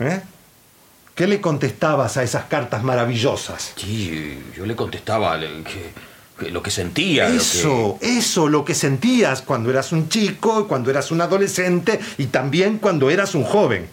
¿Eh? 0.00 0.20
¿Qué 1.14 1.28
le 1.28 1.40
contestabas 1.40 2.16
a 2.16 2.24
esas 2.24 2.46
cartas 2.46 2.82
maravillosas? 2.82 3.72
Sí, 3.76 4.36
yo 4.56 4.66
le 4.66 4.74
contestaba 4.74 5.36
le- 5.36 5.62
que, 5.62 5.92
que 6.36 6.50
lo 6.50 6.64
que 6.64 6.72
sentía. 6.72 7.28
lo 7.28 7.30
que- 7.30 7.36
Eso, 7.38 7.98
eso, 8.02 8.48
lo 8.48 8.64
que 8.64 8.74
sentías 8.74 9.40
cuando 9.42 9.70
eras 9.70 9.92
un 9.92 10.08
chico, 10.08 10.66
cuando 10.66 10.90
eras 10.90 11.12
un 11.12 11.20
adolescente 11.20 12.00
y 12.18 12.26
también 12.26 12.78
cuando 12.78 13.08
eras 13.08 13.36
un 13.36 13.44
joven. 13.44 13.88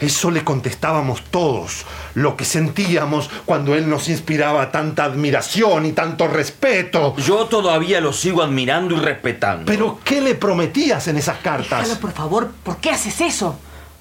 Eso 0.00 0.30
le 0.30 0.42
contestábamos 0.44 1.22
todos, 1.30 1.84
lo 2.14 2.36
que 2.36 2.44
sentíamos 2.44 3.30
cuando 3.44 3.74
él 3.74 3.88
nos 3.88 4.08
inspiraba 4.08 4.70
tanta 4.72 5.04
admiración 5.04 5.86
y 5.86 5.92
tanto 5.92 6.26
respeto. 6.28 7.16
Yo 7.16 7.46
todavía 7.46 8.00
lo 8.00 8.12
sigo 8.12 8.42
admirando 8.42 8.96
y 8.96 8.98
respetando. 9.00 9.66
Pero, 9.66 10.00
¿qué 10.04 10.20
le 10.20 10.34
prometías 10.34 11.06
en 11.08 11.16
esas 11.16 11.38
cartas? 11.38 11.82
Déjalo, 11.82 12.00
por 12.00 12.12
favor. 12.12 12.50
¿Por 12.62 12.78
qué 12.78 12.90
haces 12.90 13.20
eso? 13.20 13.58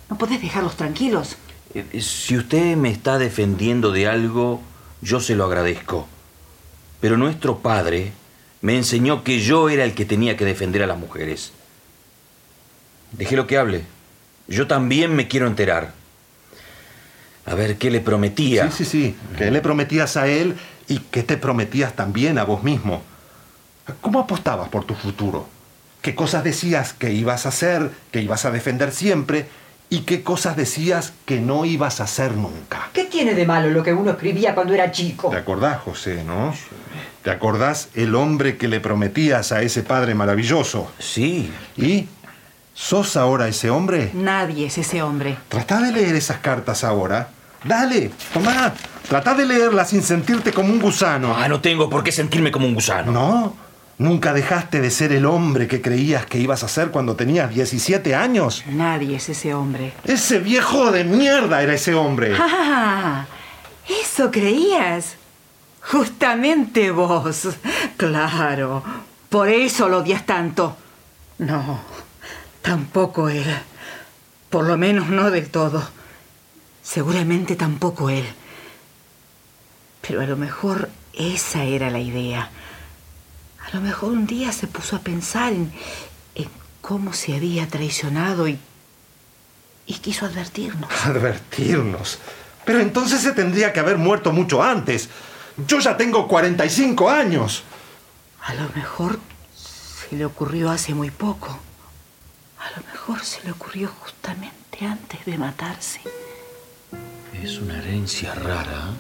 ¿No 0.10 0.18
podés 0.18 0.42
dejarlos 0.42 0.76
tranquilos? 0.76 1.38
Eh, 1.74 2.00
Si 2.02 2.36
usted 2.38 2.76
me 2.76 2.90
está 2.92 3.18
defendiendo 3.18 3.92
de 3.92 4.08
algo, 4.08 4.62
yo 5.02 5.20
se 5.20 5.36
lo 5.36 5.46
agradezco. 5.46 6.08
Pero 7.00 7.18
nuestro 7.18 7.60
padre 7.60 8.14
me 8.62 8.78
enseñó 8.78 9.24
que 9.24 9.40
yo 9.42 9.70
era 9.70 9.84
el 9.84 9.94
que 9.94 10.06
tenía 10.06 10.38
que 10.38 10.46
defender 10.46 10.82
a 10.84 10.88
las 10.88 10.98
mujeres. 10.98 11.52
Déjelo 13.12 13.46
que 13.46 13.58
hable. 13.58 13.84
Yo 14.48 14.68
también 14.68 15.16
me 15.16 15.28
quiero 15.28 15.48
enterar. 15.48 15.92
A 17.46 17.56
ver, 17.56 17.78
¿qué 17.78 17.92
le 17.92 18.00
prometía? 18.00 18.70
Sí, 18.72 18.84
sí, 18.84 18.86
sí. 18.86 19.16
¿Qué 19.38 19.52
le 19.52 19.62
prometías 19.62 20.18
a 20.18 20.28
él 20.28 20.56
y 20.88 21.00
qué 21.00 21.24
te 21.24 21.38
prometías 21.38 21.94
también 21.94 22.38
a 22.38 22.44
vos 22.44 22.64
mismo? 22.64 23.04
¿Cómo 24.02 24.20
apostabas 24.20 24.70
por 24.70 24.86
tu 24.86 24.94
futuro? 24.94 25.48
¿Qué 26.02 26.16
cosas 26.16 26.44
decías 26.44 26.94
que 26.94 27.12
ibas 27.12 27.46
a 27.46 27.50
hacer, 27.50 27.92
que 28.12 28.22
ibas 28.22 28.46
a 28.46 28.52
defender 28.52 28.92
siempre? 28.92 29.48
¿Y 29.90 30.00
qué 30.00 30.24
cosas 30.24 30.56
decías 30.56 31.14
que 31.26 31.40
no 31.40 31.66
ibas 31.66 32.00
a 32.00 32.06
hacer 32.06 32.34
nunca? 32.34 32.90
¿Qué 32.94 33.06
tiene 33.06 33.36
de 33.36 33.46
malo 33.46 33.70
lo 33.70 33.84
que 33.84 33.94
uno 33.94 34.12
escribía 34.12 34.56
cuando 34.56 34.74
era 34.74 34.92
chico? 34.92 35.30
¿Te 35.30 35.38
acordás, 35.38 35.82
José, 35.82 36.24
no? 36.24 36.54
¿Te 37.24 37.30
acordás 37.30 37.90
el 37.94 38.16
hombre 38.16 38.58
que 38.58 38.68
le 38.68 38.80
prometías 38.80 39.52
a 39.52 39.62
ese 39.62 39.84
padre 39.84 40.16
maravilloso? 40.16 40.92
Sí. 41.00 41.52
¿Y? 41.78 42.08
¿Sos 42.74 43.16
ahora 43.18 43.48
ese 43.48 43.70
hombre? 43.70 44.12
Nadie 44.14 44.68
es 44.68 44.78
ese 44.78 45.02
hombre. 45.04 45.38
Trata 45.48 45.80
de 45.80 45.92
leer 45.92 46.16
esas 46.16 46.38
cartas 46.38 46.84
ahora. 46.84 47.30
Dale, 47.64 48.12
tomá. 48.34 48.74
Trata 49.08 49.34
de 49.36 49.46
leerlas 49.46 49.90
sin 49.90 50.02
sentirte 50.02 50.52
como 50.52 50.74
un 50.74 50.80
gusano. 50.80 51.36
Ah, 51.38 51.48
no 51.48 51.62
tengo 51.62 51.90
por 51.90 52.04
qué 52.04 52.12
sentirme 52.12 52.52
como 52.52 52.66
un 52.66 52.74
gusano. 52.74 53.12
¿No? 53.12 53.56
¿Nunca 54.00 54.34
dejaste 54.34 54.82
de 54.82 54.90
ser 54.90 55.12
el 55.12 55.26
hombre 55.26 55.68
que 55.68 55.82
creías 55.82 56.26
que 56.26 56.40
ibas 56.40 56.64
a 56.64 56.68
ser 56.68 56.90
cuando 56.90 57.16
tenías 57.16 57.54
17 57.54 58.16
años? 58.16 58.64
Nadie 58.68 59.18
es 59.18 59.30
ese 59.30 59.54
hombre. 59.54 59.94
Ese 60.04 60.40
viejo 60.40 60.92
de 60.92 61.04
mierda 61.04 61.62
era 61.62 61.76
ese 61.76 61.94
hombre. 61.94 62.36
¡Ah! 62.40 63.26
¿Eso 63.88 64.32
creías? 64.32 65.16
Justamente 65.82 66.92
vos. 66.92 67.50
Claro. 67.98 68.84
Por 69.30 69.50
eso 69.50 69.88
lo 69.90 70.00
odias 70.00 70.26
tanto. 70.26 70.76
No, 71.38 71.80
tampoco 72.64 73.30
él. 73.30 73.46
Por 74.50 74.66
lo 74.66 74.78
menos 74.78 75.10
no 75.10 75.30
del 75.30 75.50
todo. 75.52 75.88
Seguramente 76.82 77.56
tampoco 77.56 78.10
él. 78.10 78.26
Pero 80.02 80.22
a 80.22 80.26
lo 80.26 80.36
mejor 80.36 80.90
esa 81.14 81.64
era 81.64 81.92
la 81.92 82.00
idea. 82.00 82.50
A 83.66 83.76
lo 83.76 83.82
mejor 83.82 84.14
un 84.14 84.26
día 84.26 84.52
se 84.52 84.68
puso 84.68 84.96
a 84.96 85.00
pensar 85.00 85.54
en, 85.54 85.72
en 86.34 86.50
cómo 86.82 87.14
se 87.14 87.36
había 87.36 87.68
traicionado 87.68 88.48
y, 88.48 88.58
y 89.86 89.94
quiso 89.96 90.26
advertirnos. 90.26 90.90
Advertirnos. 91.06 92.20
Pero 92.66 92.80
entonces 92.80 93.22
se 93.22 93.34
tendría 93.34 93.72
que 93.72 93.80
haber 93.80 93.98
muerto 93.98 94.32
mucho 94.32 94.64
antes. 94.64 95.10
Yo 95.68 95.80
ya 95.80 95.96
tengo 95.96 96.28
45 96.28 97.10
años. 97.10 97.64
A 98.42 98.54
lo 98.56 98.70
mejor 98.76 99.20
se 99.56 100.16
le 100.16 100.26
ocurrió 100.26 100.72
hace 100.72 100.94
muy 100.94 101.12
poco. 101.12 101.60
A 102.64 102.80
lo 102.80 102.86
mejor 102.88 103.24
se 103.24 103.44
le 103.44 103.52
ocurrió 103.52 103.90
justamente 103.90 104.86
antes 104.86 105.26
de 105.26 105.38
matarse. 105.38 106.00
Es 107.42 107.58
una 107.58 107.78
herencia 107.78 108.34
rara, 108.34 108.92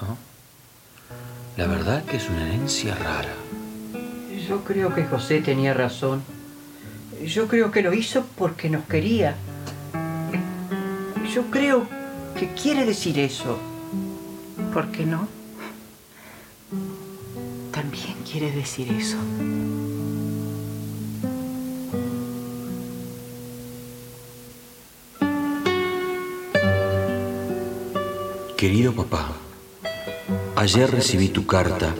¿no? 0.00 0.18
La 1.56 1.66
verdad 1.66 2.04
que 2.04 2.18
es 2.18 2.28
una 2.28 2.46
herencia 2.46 2.94
rara. 2.94 3.34
Yo 4.46 4.62
creo 4.62 4.94
que 4.94 5.04
José 5.04 5.40
tenía 5.40 5.72
razón. 5.72 6.22
Yo 7.24 7.48
creo 7.48 7.70
que 7.70 7.82
lo 7.82 7.92
hizo 7.94 8.24
porque 8.36 8.68
nos 8.68 8.84
quería. 8.84 9.36
Yo 11.34 11.50
creo 11.50 11.86
que 12.38 12.52
quiere 12.52 12.84
decir 12.84 13.18
eso. 13.18 13.58
¿Por 14.72 14.90
qué 14.90 15.04
no? 15.04 15.28
También 17.72 18.14
quiere 18.30 18.52
decir 18.52 18.92
eso. 18.92 19.16
Querido 28.58 28.92
papá, 28.92 29.28
ayer 30.56 30.90
recibí 30.90 31.28
tu 31.28 31.46
carta 31.46 31.94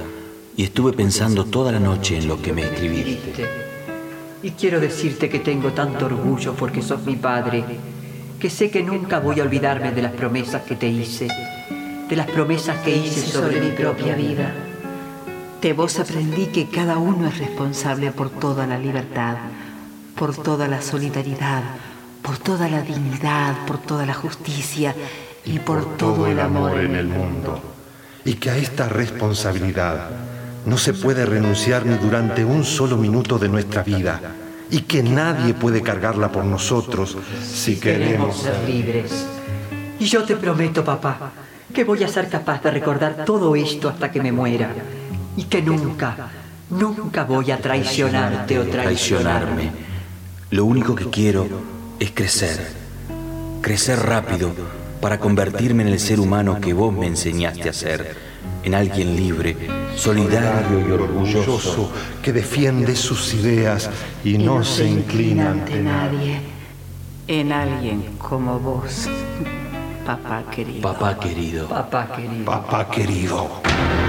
y 0.57 0.65
estuve 0.65 0.93
pensando 0.93 1.45
toda 1.45 1.71
la 1.71 1.79
noche 1.79 2.19
en 2.19 2.27
lo 2.27 2.43
que 2.43 2.53
me 2.53 2.63
escribiste. 2.63 3.49
Y 4.43 4.51
quiero 4.51 4.81
decirte 4.81 5.29
que 5.29 5.39
tengo 5.39 5.71
tanto 5.71 6.07
orgullo 6.07 6.55
porque 6.55 6.83
sos 6.83 7.05
mi 7.05 7.15
padre, 7.15 7.65
que 8.41 8.51
sé 8.51 8.73
que 8.73 8.83
nunca 8.83 9.21
voy 9.21 9.39
a 9.39 9.45
olvidarme 9.45 9.93
de 9.93 10.03
las 10.03 10.11
promesas 10.11 10.63
que 10.63 10.75
te 10.75 10.89
hice, 10.89 11.29
de 12.09 12.17
las 12.17 12.27
promesas 12.27 12.79
que 12.79 12.97
hice 12.97 13.21
sobre 13.21 13.61
mi 13.61 13.71
propia 13.71 14.17
vida. 14.17 14.53
De 15.63 15.73
vos 15.75 16.01
aprendí 16.01 16.47
que 16.47 16.67
cada 16.67 16.99
uno 16.99 17.29
es 17.29 17.39
responsable 17.39 18.11
por 18.11 18.31
toda 18.31 18.67
la 18.67 18.81
libertad, 18.81 19.37
por 20.17 20.35
toda 20.35 20.67
la 20.67 20.83
solidaridad, 20.83 21.63
por 22.21 22.37
toda 22.37 22.69
la 22.69 22.83
dignidad, 22.83 23.65
por 23.65 23.79
toda 23.79 24.05
la 24.05 24.15
justicia 24.15 24.97
y 25.49 25.59
por 25.59 25.97
todo 25.97 26.27
el 26.27 26.39
amor 26.41 26.79
en 26.79 26.95
el 26.95 27.07
mundo. 27.07 27.61
Y 28.25 28.35
que 28.35 28.51
a 28.51 28.57
esta 28.57 28.89
responsabilidad 28.89 30.11
no 30.67 30.77
se 30.77 30.93
puede 30.93 31.25
renunciar 31.25 31.87
ni 31.87 31.97
durante 31.97 32.45
un 32.45 32.65
solo 32.65 32.99
minuto 32.99 33.39
de 33.39 33.49
nuestra 33.49 33.83
vida. 33.83 34.21
Y 34.71 34.83
que 34.83 35.03
nadie 35.03 35.55
puede 35.55 35.81
cargarla 35.81 36.31
por 36.31 36.45
nosotros 36.45 37.17
si 37.43 37.81
Queremos 37.81 38.43
ser 38.43 38.69
libres. 38.69 39.27
Y 39.99 40.05
yo 40.05 40.25
te 40.25 40.37
prometo, 40.37 40.85
papá, 40.85 41.33
que 41.73 41.85
voy 41.85 42.05
a 42.05 42.09
ser 42.09 42.29
capaz 42.29 42.63
de 42.63 42.71
recordar 42.71 43.25
todo 43.25 43.57
esto 43.57 43.89
hasta 43.89 44.11
que 44.11 44.21
me 44.21 44.31
muera. 44.31 44.71
Y 45.39 45.45
que 45.45 45.63
nunca, 45.63 46.29
nunca 46.69 47.25
voy 47.25 47.51
a 47.51 47.59
traicionarte 47.59 48.59
o. 48.59 48.65
Traicionarme. 48.67 49.73
Lo 50.51 50.67
único 50.67 50.95
que 50.95 51.09
quiero 51.09 51.47
es 51.99 52.11
crecer. 52.11 52.77
Crecer 53.63 53.99
rápido 54.01 54.53
para 55.01 55.19
convertirme 55.19 55.83
en 55.83 55.91
el 55.91 56.01
ser 56.01 56.21
humano 56.21 56.61
que 56.61 56.73
vos 56.73 56.93
me 56.93 57.07
enseñaste 57.07 57.69
a 57.69 57.73
ser. 57.73 58.17
En 58.63 58.75
alguien 58.75 59.17
libre, 59.17 59.57
solidario 59.97 60.87
y 60.87 60.91
orgulloso. 60.91 61.91
que 62.23 62.33
defiende 62.33 62.97
sus 62.97 63.35
ideas 63.35 63.91
y, 64.25 64.39
no, 64.39 64.65
se 64.65 64.89
inclina 64.89 65.51
ante 65.51 65.81
nadie. 65.81 66.35
nadie. 66.35 66.41
En 67.29 67.53
alguien 67.53 68.17
como 68.19 68.59
vos, 68.59 69.09
papá 70.05 70.45
querido. 70.51 70.81
Papá 70.81 71.19
querido. 71.19 71.69
Papá 71.69 72.13
querido. 72.15 72.45
Papá 72.45 72.91
querido. 72.91 74.08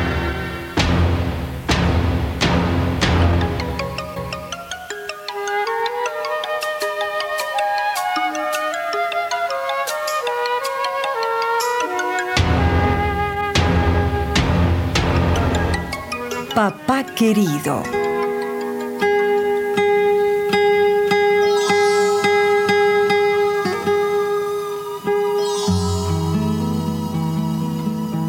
Querido. 17.19 17.83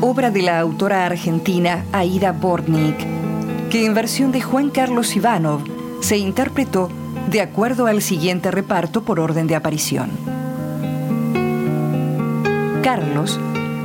Obra 0.01 0.33
de 0.33 0.43
la 0.43 0.59
autora 0.59 1.07
argentina 1.07 1.85
Aida 1.93 2.33
Bornik, 2.33 2.97
que 3.71 3.87
en 3.87 3.95
versión 3.95 4.33
de 4.33 4.41
Juan 4.41 4.71
Carlos 4.71 5.15
Ivanov 5.15 5.63
se 6.01 6.19
interpretó 6.19 6.91
de 7.31 7.43
acuerdo 7.43 7.87
al 7.87 8.03
siguiente 8.03 8.51
reparto 8.51 9.03
por 9.05 9.21
orden 9.21 9.47
de 9.47 9.55
aparición. 9.55 10.11
Carlos, 12.83 13.39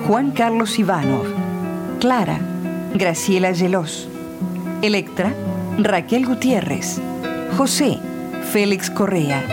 Juan 0.07 0.31
Carlos 0.31 0.79
Ivanov. 0.79 1.27
Clara, 1.99 2.39
Graciela 2.95 3.53
Gelos. 3.53 4.09
Electra, 4.81 5.33
Raquel 5.77 6.25
Gutiérrez, 6.25 6.99
José 7.57 7.97
Félix 8.51 8.89
Correa. 8.89 9.43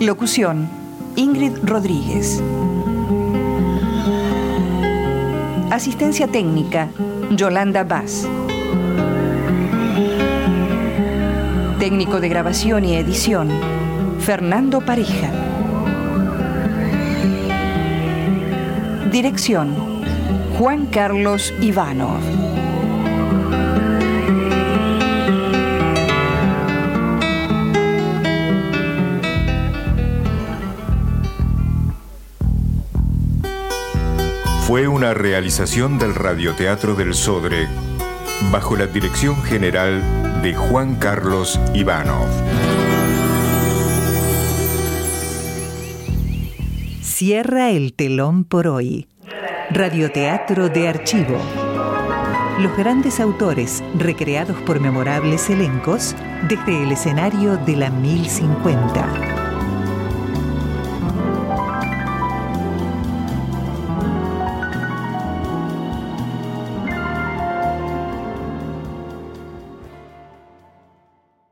Locución, 0.00 0.68
Ingrid 1.16 1.52
Rodríguez. 1.62 2.42
Asistencia 5.70 6.28
técnica, 6.28 6.88
Yolanda 7.30 7.84
Vaz. 7.84 8.28
Técnico 11.78 12.20
de 12.20 12.28
grabación 12.28 12.84
y 12.84 12.96
edición, 12.96 13.48
Fernando 14.20 14.80
Pareja. 14.80 15.30
Dirección, 19.10 19.91
Juan 20.62 20.86
Carlos 20.86 21.52
Ivanov. 21.60 22.20
Fue 34.68 34.86
una 34.86 35.14
realización 35.14 35.98
del 35.98 36.14
Radioteatro 36.14 36.94
del 36.94 37.14
Sodre 37.14 37.66
bajo 38.52 38.76
la 38.76 38.86
dirección 38.86 39.42
general 39.42 40.00
de 40.42 40.54
Juan 40.54 40.94
Carlos 40.94 41.58
Ivanov. 41.74 42.28
Cierra 47.02 47.70
el 47.70 47.94
telón 47.94 48.44
por 48.44 48.68
hoy. 48.68 49.08
Radioteatro 49.74 50.68
de 50.68 50.86
archivo. 50.86 51.38
Los 52.60 52.76
grandes 52.76 53.20
autores 53.20 53.82
recreados 53.96 54.60
por 54.62 54.80
memorables 54.80 55.48
elencos 55.48 56.14
desde 56.46 56.82
el 56.82 56.92
escenario 56.92 57.56
de 57.56 57.76
la 57.76 57.88
1050. 57.88 59.41